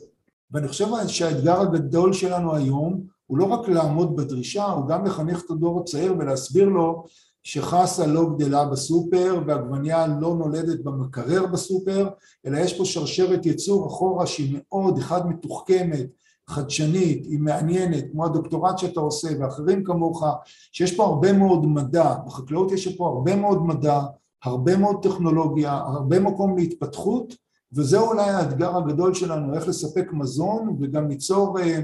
ואני 0.50 0.68
חושב 0.68 0.86
שהאתגר 1.06 1.60
הגדול 1.60 2.12
שלנו 2.12 2.54
היום 2.54 3.02
הוא 3.26 3.38
לא 3.38 3.44
רק 3.44 3.68
לעמוד 3.68 4.16
בדרישה, 4.16 4.64
הוא 4.64 4.88
גם 4.88 5.04
לחנך 5.04 5.42
את 5.44 5.50
הדור 5.50 5.80
הצעיר 5.80 6.14
ולהסביר 6.18 6.68
לו 6.68 7.04
שחסה 7.42 8.06
לא 8.06 8.30
גדלה 8.36 8.64
בסופר 8.64 9.40
ועגבניה 9.46 10.06
לא 10.06 10.34
נולדת 10.34 10.84
במקרר 10.84 11.46
בסופר, 11.46 12.08
אלא 12.46 12.58
יש 12.58 12.78
פה 12.78 12.84
שרשרת 12.84 13.46
יצור 13.46 13.86
אחורה 13.86 14.26
שהיא 14.26 14.58
מאוד, 14.70 14.98
אחד 14.98 15.28
מתוחכמת, 15.28 16.06
חדשנית, 16.50 17.26
היא 17.26 17.40
מעניינת, 17.40 18.04
כמו 18.12 18.24
הדוקטורט 18.24 18.78
שאתה 18.78 19.00
עושה 19.00 19.28
ואחרים 19.40 19.84
כמוך, 19.84 20.24
שיש 20.72 20.96
פה 20.96 21.04
הרבה 21.04 21.32
מאוד 21.32 21.66
מדע, 21.66 22.14
בחקלאות 22.26 22.72
יש 22.72 22.96
פה 22.96 23.08
הרבה 23.08 23.36
מאוד 23.36 23.66
מדע, 23.66 24.00
הרבה 24.44 24.76
מאוד 24.76 25.02
טכנולוגיה, 25.02 25.72
הרבה 25.72 26.20
מקום 26.20 26.56
להתפתחות, 26.58 27.34
וזה 27.72 27.98
אולי 27.98 28.30
האתגר 28.30 28.76
הגדול 28.76 29.14
שלנו, 29.14 29.54
איך 29.54 29.68
לספק 29.68 30.12
מזון 30.12 30.76
וגם 30.80 31.08
ליצור 31.08 31.60
אה, 31.60 31.80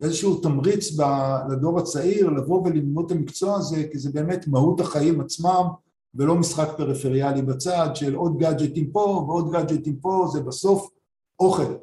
איזשהו 0.00 0.40
תמריץ 0.40 0.98
לדור 1.50 1.78
הצעיר 1.78 2.30
לבוא 2.30 2.62
וללמוד 2.62 3.04
את 3.04 3.12
המקצוע 3.16 3.56
הזה, 3.56 3.84
כי 3.92 3.98
זה 3.98 4.10
באמת 4.12 4.48
מהות 4.48 4.80
החיים 4.80 5.20
עצמם, 5.20 5.66
ולא 6.14 6.34
משחק 6.34 6.68
פריפריאלי 6.76 7.42
בצד 7.42 7.88
של 7.94 8.14
עוד 8.14 8.38
גאדג'טים 8.38 8.90
פה 8.90 9.24
ועוד 9.28 9.52
גאדג'טים 9.52 9.96
פה, 9.96 10.28
זה 10.32 10.40
בסוף 10.40 10.90
אוכל. 11.40 11.74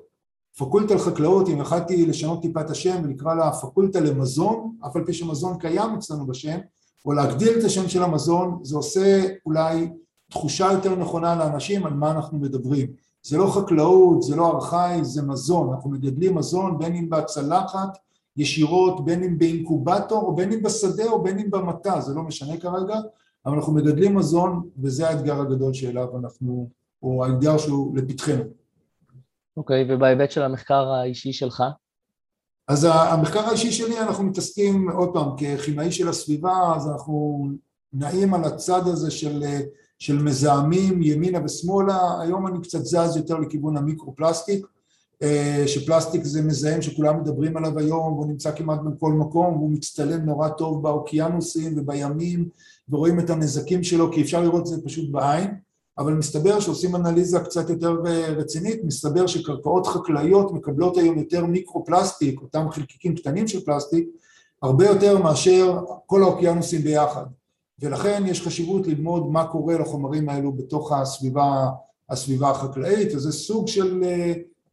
פקולטה 0.57 0.95
לחקלאות, 0.95 1.49
אם 1.49 1.57
יכלתי 1.57 2.05
לשנות 2.05 2.41
טיפה 2.41 2.61
את 2.61 2.69
השם 2.69 3.01
ולקרא 3.03 3.33
לה 3.33 3.51
פקולטה 3.51 3.99
למזון, 3.99 4.75
אף 4.85 4.95
על 4.95 5.05
פי 5.05 5.13
שמזון 5.13 5.57
קיים 5.57 5.93
אצלנו 5.95 6.27
בשם, 6.27 6.57
או 7.05 7.13
להגדיל 7.13 7.59
את 7.59 7.63
השם 7.63 7.89
של 7.89 8.03
המזון, 8.03 8.59
זה 8.63 8.77
עושה 8.77 9.25
אולי 9.45 9.89
תחושה 10.31 10.71
יותר 10.71 10.95
נכונה 10.95 11.35
לאנשים 11.35 11.85
על 11.85 11.93
מה 11.93 12.11
אנחנו 12.11 12.37
מדברים. 12.37 12.87
זה 13.23 13.37
לא 13.37 13.47
חקלאות, 13.47 14.21
זה 14.21 14.35
לא 14.35 14.47
ארכאי, 14.47 15.05
זה 15.05 15.21
מזון, 15.21 15.73
אנחנו 15.73 15.89
מגדלים 15.89 16.35
מזון 16.35 16.77
בין 16.79 16.95
אם 16.95 17.09
בצלחת 17.09 17.97
ישירות, 18.37 19.05
בין 19.05 19.23
אם 19.23 19.37
באינקובטור, 19.37 20.21
או 20.21 20.35
בין 20.35 20.51
אם 20.51 20.63
בשדה 20.63 21.05
או 21.05 21.23
בין 21.23 21.39
אם 21.39 21.51
במטע, 21.51 21.99
זה 21.99 22.13
לא 22.13 22.23
משנה 22.23 22.57
כרגע, 22.57 22.95
אבל 23.45 23.55
אנחנו 23.55 23.73
מגדלים 23.73 24.15
מזון 24.15 24.69
וזה 24.77 25.09
האתגר 25.09 25.41
הגדול 25.41 25.73
שאליו 25.73 26.17
אנחנו, 26.17 26.69
או 27.03 27.25
האתגר 27.25 27.57
שהוא 27.57 27.97
לפתחנו. 27.97 28.43
אוקיי, 29.57 29.83
okay, 29.83 29.85
ובהיבט 29.89 30.31
של 30.31 30.41
המחקר 30.43 30.91
האישי 30.91 31.33
שלך? 31.33 31.63
אז 32.67 32.87
המחקר 32.89 33.39
האישי 33.39 33.71
שלי, 33.71 33.99
אנחנו 33.99 34.23
מתעסקים, 34.23 34.89
עוד 34.89 35.13
פעם, 35.13 35.29
ככימאי 35.37 35.91
של 35.91 36.09
הסביבה, 36.09 36.73
אז 36.75 36.87
אנחנו 36.87 37.47
נעים 37.93 38.33
על 38.33 38.43
הצד 38.43 38.87
הזה 38.87 39.11
של, 39.11 39.43
של 39.99 40.23
מזהמים 40.23 41.03
ימינה 41.03 41.39
ושמאלה, 41.45 42.21
היום 42.21 42.47
אני 42.47 42.61
קצת 42.61 42.79
זז 42.79 43.17
יותר 43.17 43.37
לכיוון 43.37 43.77
המיקרו-פלסטיק, 43.77 44.65
שפלסטיק 45.67 46.23
זה 46.23 46.41
מזהם 46.41 46.81
שכולם 46.81 47.21
מדברים 47.21 47.57
עליו 47.57 47.79
היום 47.79 48.13
והוא 48.13 48.27
נמצא 48.27 48.51
כמעט 48.51 48.79
בכל 48.79 49.11
מקום 49.11 49.57
והוא 49.57 49.71
מצטלם 49.71 50.25
נורא 50.25 50.49
טוב 50.49 50.83
באוקיינוסים 50.83 51.79
ובימים 51.79 52.49
ורואים 52.89 53.19
את 53.19 53.29
הנזקים 53.29 53.83
שלו 53.83 54.11
כי 54.11 54.21
אפשר 54.21 54.41
לראות 54.41 54.61
את 54.61 54.67
זה 54.67 54.85
פשוט 54.85 55.11
בעין 55.11 55.55
אבל 56.01 56.13
מסתבר 56.13 56.59
שעושים 56.59 56.95
אנליזה 56.95 57.39
קצת 57.39 57.69
יותר 57.69 57.91
רצינית, 58.37 58.83
מסתבר 58.83 59.27
שקרקעות 59.27 59.87
חקלאיות 59.87 60.53
מקבלות 60.53 60.97
היום 60.97 61.17
יותר 61.17 61.45
מיקרו-פלסטיק, 61.45 62.41
אותם 62.41 62.71
חלקיקים 62.71 63.15
קטנים 63.15 63.47
של 63.47 63.65
פלסטיק, 63.65 64.07
הרבה 64.61 64.85
יותר 64.85 65.17
מאשר 65.17 65.79
כל 66.05 66.23
האוקיינוסים 66.23 66.81
ביחד. 66.81 67.25
ולכן 67.79 68.23
יש 68.25 68.41
חשיבות 68.41 68.87
ללמוד 68.87 69.31
מה 69.31 69.47
קורה 69.47 69.77
לחומרים 69.77 70.29
האלו 70.29 70.51
בתוך 70.51 70.91
הסביבה, 70.91 71.69
הסביבה 72.09 72.49
החקלאית 72.49 73.15
וזה 73.15 73.31
סוג 73.31 73.67
של 73.67 74.03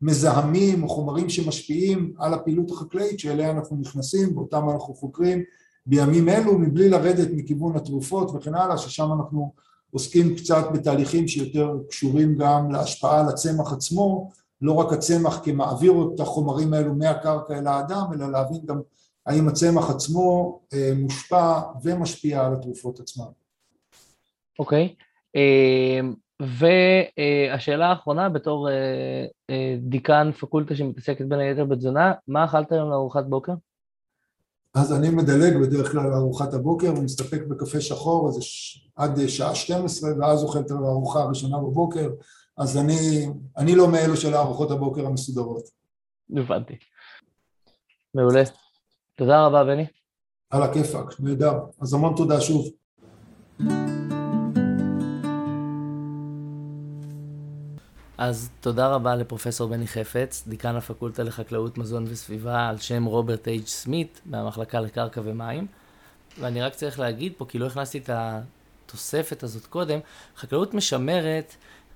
מזהמים 0.03 0.83
או 0.83 0.89
חומרים 0.89 1.29
שמשפיעים 1.29 2.13
על 2.19 2.35
הפעילות 2.35 2.71
החקלאית 2.71 3.19
שאליה 3.19 3.51
אנחנו 3.51 3.77
נכנסים 3.77 4.39
ואותם 4.39 4.71
אנחנו 4.71 4.95
חוקרים 4.95 5.43
בימים 5.87 6.29
אלו 6.29 6.59
מבלי 6.59 6.89
לרדת 6.89 7.29
מכיוון 7.33 7.77
התרופות 7.77 8.31
וכן 8.35 8.55
הלאה 8.55 8.79
ששם 8.79 9.09
אנחנו 9.13 9.53
עוסקים 9.91 10.37
קצת 10.37 10.65
בתהליכים 10.75 11.29
שיותר 11.29 11.75
קשורים 11.89 12.37
גם 12.39 12.71
להשפעה 12.71 13.21
על 13.21 13.29
הצמח 13.29 13.73
עצמו 13.73 14.31
לא 14.61 14.73
רק 14.73 14.93
הצמח 14.93 15.41
כמעביר 15.45 15.93
את 16.15 16.21
החומרים 16.21 16.75
האלו 16.75 16.95
מהקרקע 16.95 17.59
אל 17.59 17.67
האדם 17.67 18.05
אלא 18.15 18.31
להבין 18.31 18.61
גם 18.67 18.81
האם 19.27 19.49
הצמח 19.49 19.91
עצמו 19.91 20.61
מושפע 20.97 21.61
ומשפיע 21.83 22.47
על 22.47 22.53
התרופות 22.53 23.01
עצמן. 23.01 23.25
אוקיי, 24.59 24.95
okay. 25.37 25.39
והשאלה 26.43 27.87
האחרונה 27.87 28.29
בתור 28.29 28.69
דיקן 29.79 30.31
פקולטה 30.41 30.77
שמתעסקת 30.77 31.25
בין 31.25 31.39
היתר 31.39 31.65
בתזונה, 31.65 32.13
מה 32.29 32.45
אכלת 32.45 32.73
היום 32.73 32.91
לארוחת 32.91 33.25
בוקר? 33.25 33.53
אז 34.79 34.93
אני 34.93 35.11
מדלג 35.11 35.57
בדרך 35.57 35.93
כלל 35.93 36.11
לארוחת 36.11 36.55
הבוקר 36.55 36.95
ומסתפק 36.99 37.43
בקפה 37.49 37.81
שחור 37.81 38.29
איזה 38.29 38.41
עד 38.97 39.27
שעה 39.29 39.55
12 39.55 40.11
ואז 40.21 40.43
אוכל 40.43 40.59
את 40.59 40.71
הארוחה 40.71 41.23
הראשונה 41.23 41.59
בבוקר, 41.59 42.11
אז 42.59 42.77
אני, 42.77 43.27
אני 43.57 43.75
לא 43.75 43.89
מאלו 43.89 44.17
של 44.17 44.35
הארוחות 44.35 44.71
הבוקר 44.71 45.07
המסודרות. 45.07 45.63
הבנתי. 46.37 46.77
מעולה. 48.15 48.43
תודה 49.15 49.47
רבה, 49.47 49.65
בני. 49.65 49.87
על 50.51 50.63
הכיפאק, 50.63 51.21
נהדר. 51.21 51.59
אז 51.81 51.95
המון 51.95 52.15
תודה 52.17 52.41
שוב. 52.41 52.69
אז 58.19 58.51
תודה 58.61 58.89
רבה 58.89 59.17
לפרופסור 59.17 59.69
בני 59.69 59.87
חפץ, 59.87 60.45
דיקן 60.47 60.77
הפקולטה 60.77 61.23
לחקלאות, 61.23 61.79
מזון 61.79 62.05
וסביבה 62.09 62.69
על 62.69 62.79
שם 62.79 63.05
רוברט 63.05 63.49
אייג' 63.49 63.67
סמית 63.67 64.21
מהמחלקה 64.27 64.81
לקרקע 64.81 65.21
ומים. 65.25 65.67
ואני 66.41 66.63
רק 66.63 66.75
צריך 66.75 66.99
להגיד 66.99 67.33
פה, 67.37 67.45
כי 67.49 67.59
לא 67.59 67.67
הכנסתי 67.67 67.99
את 67.99 68.11
התוספת 68.13 69.43
הזאת 69.43 69.67
קודם, 69.67 69.99
חקלאות 70.37 70.75
משמרת 70.75 71.55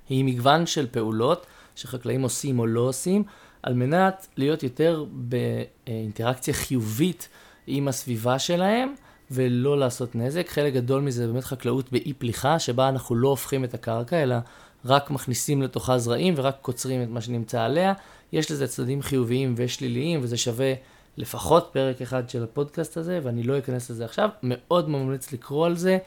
היא 0.08 0.24
מגוון 0.24 0.66
של 0.66 0.87
פעולות 0.90 1.46
שחקלאים 1.74 2.22
עושים 2.22 2.58
או 2.58 2.66
לא 2.66 2.80
עושים, 2.80 3.24
על 3.62 3.74
מנת 3.74 4.26
להיות 4.37 4.62
יותר 4.62 5.04
באינטראקציה 5.12 6.54
חיובית 6.54 7.28
עם 7.66 7.88
הסביבה 7.88 8.38
שלהם 8.38 8.94
ולא 9.30 9.78
לעשות 9.78 10.14
נזק. 10.14 10.48
חלק 10.48 10.74
גדול 10.74 11.02
מזה 11.02 11.26
באמת 11.26 11.44
חקלאות 11.44 11.92
באי 11.92 12.12
פליחה, 12.12 12.58
שבה 12.58 12.88
אנחנו 12.88 13.14
לא 13.14 13.28
הופכים 13.28 13.64
את 13.64 13.74
הקרקע, 13.74 14.22
אלא 14.22 14.37
רק 14.85 15.11
מכניסים 15.11 15.62
לתוכה 15.62 15.99
זרעים 15.99 16.35
ורק 16.37 16.57
קוצרים 16.62 17.03
את 17.03 17.09
מה 17.09 17.21
שנמצא 17.21 17.62
עליה. 17.62 17.92
יש 18.33 18.51
לזה 18.51 18.66
צדדים 18.68 19.03
חיוביים 19.03 19.55
ושליליים, 19.57 20.21
וזה 20.23 20.37
שווה 20.37 20.75
לפחות 21.16 21.71
פרק 21.73 22.03
אחד 22.03 22.31
של 22.31 22.45
הפודקאסט 22.45 22.97
הזה, 22.97 23.21
ואני 23.23 23.42
לא 23.42 23.59
אכנס 23.59 23.90
לזה 23.90 24.05
עכשיו. 24.05 24.29
מאוד 24.42 24.88
ממליץ 24.88 25.33
לקרוא 25.33 25.66
על 25.66 25.77
זה, 25.77 25.99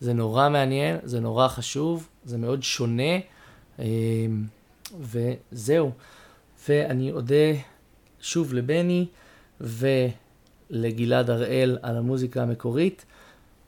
זה 0.00 0.12
נורא 0.12 0.48
מעניין, 0.48 0.96
זה 1.02 1.20
נורא 1.20 1.48
חשוב, 1.48 2.08
זה 2.24 2.38
מאוד 2.38 2.62
שונה, 2.62 3.18
אמ, 3.78 3.84
וזהו. 5.00 5.90
ואני 6.68 7.12
אודה 7.12 7.52
שוב 8.20 8.54
לבני 8.54 9.06
ולגלעד 9.60 11.30
הראל 11.30 11.78
על 11.82 11.96
המוזיקה 11.96 12.42
המקורית, 12.42 13.04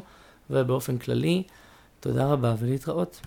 ובאופן 0.50 0.98
כללי, 0.98 1.44
תודה 2.00 2.26
רבה 2.26 2.56
ולהתראות. 2.60 3.22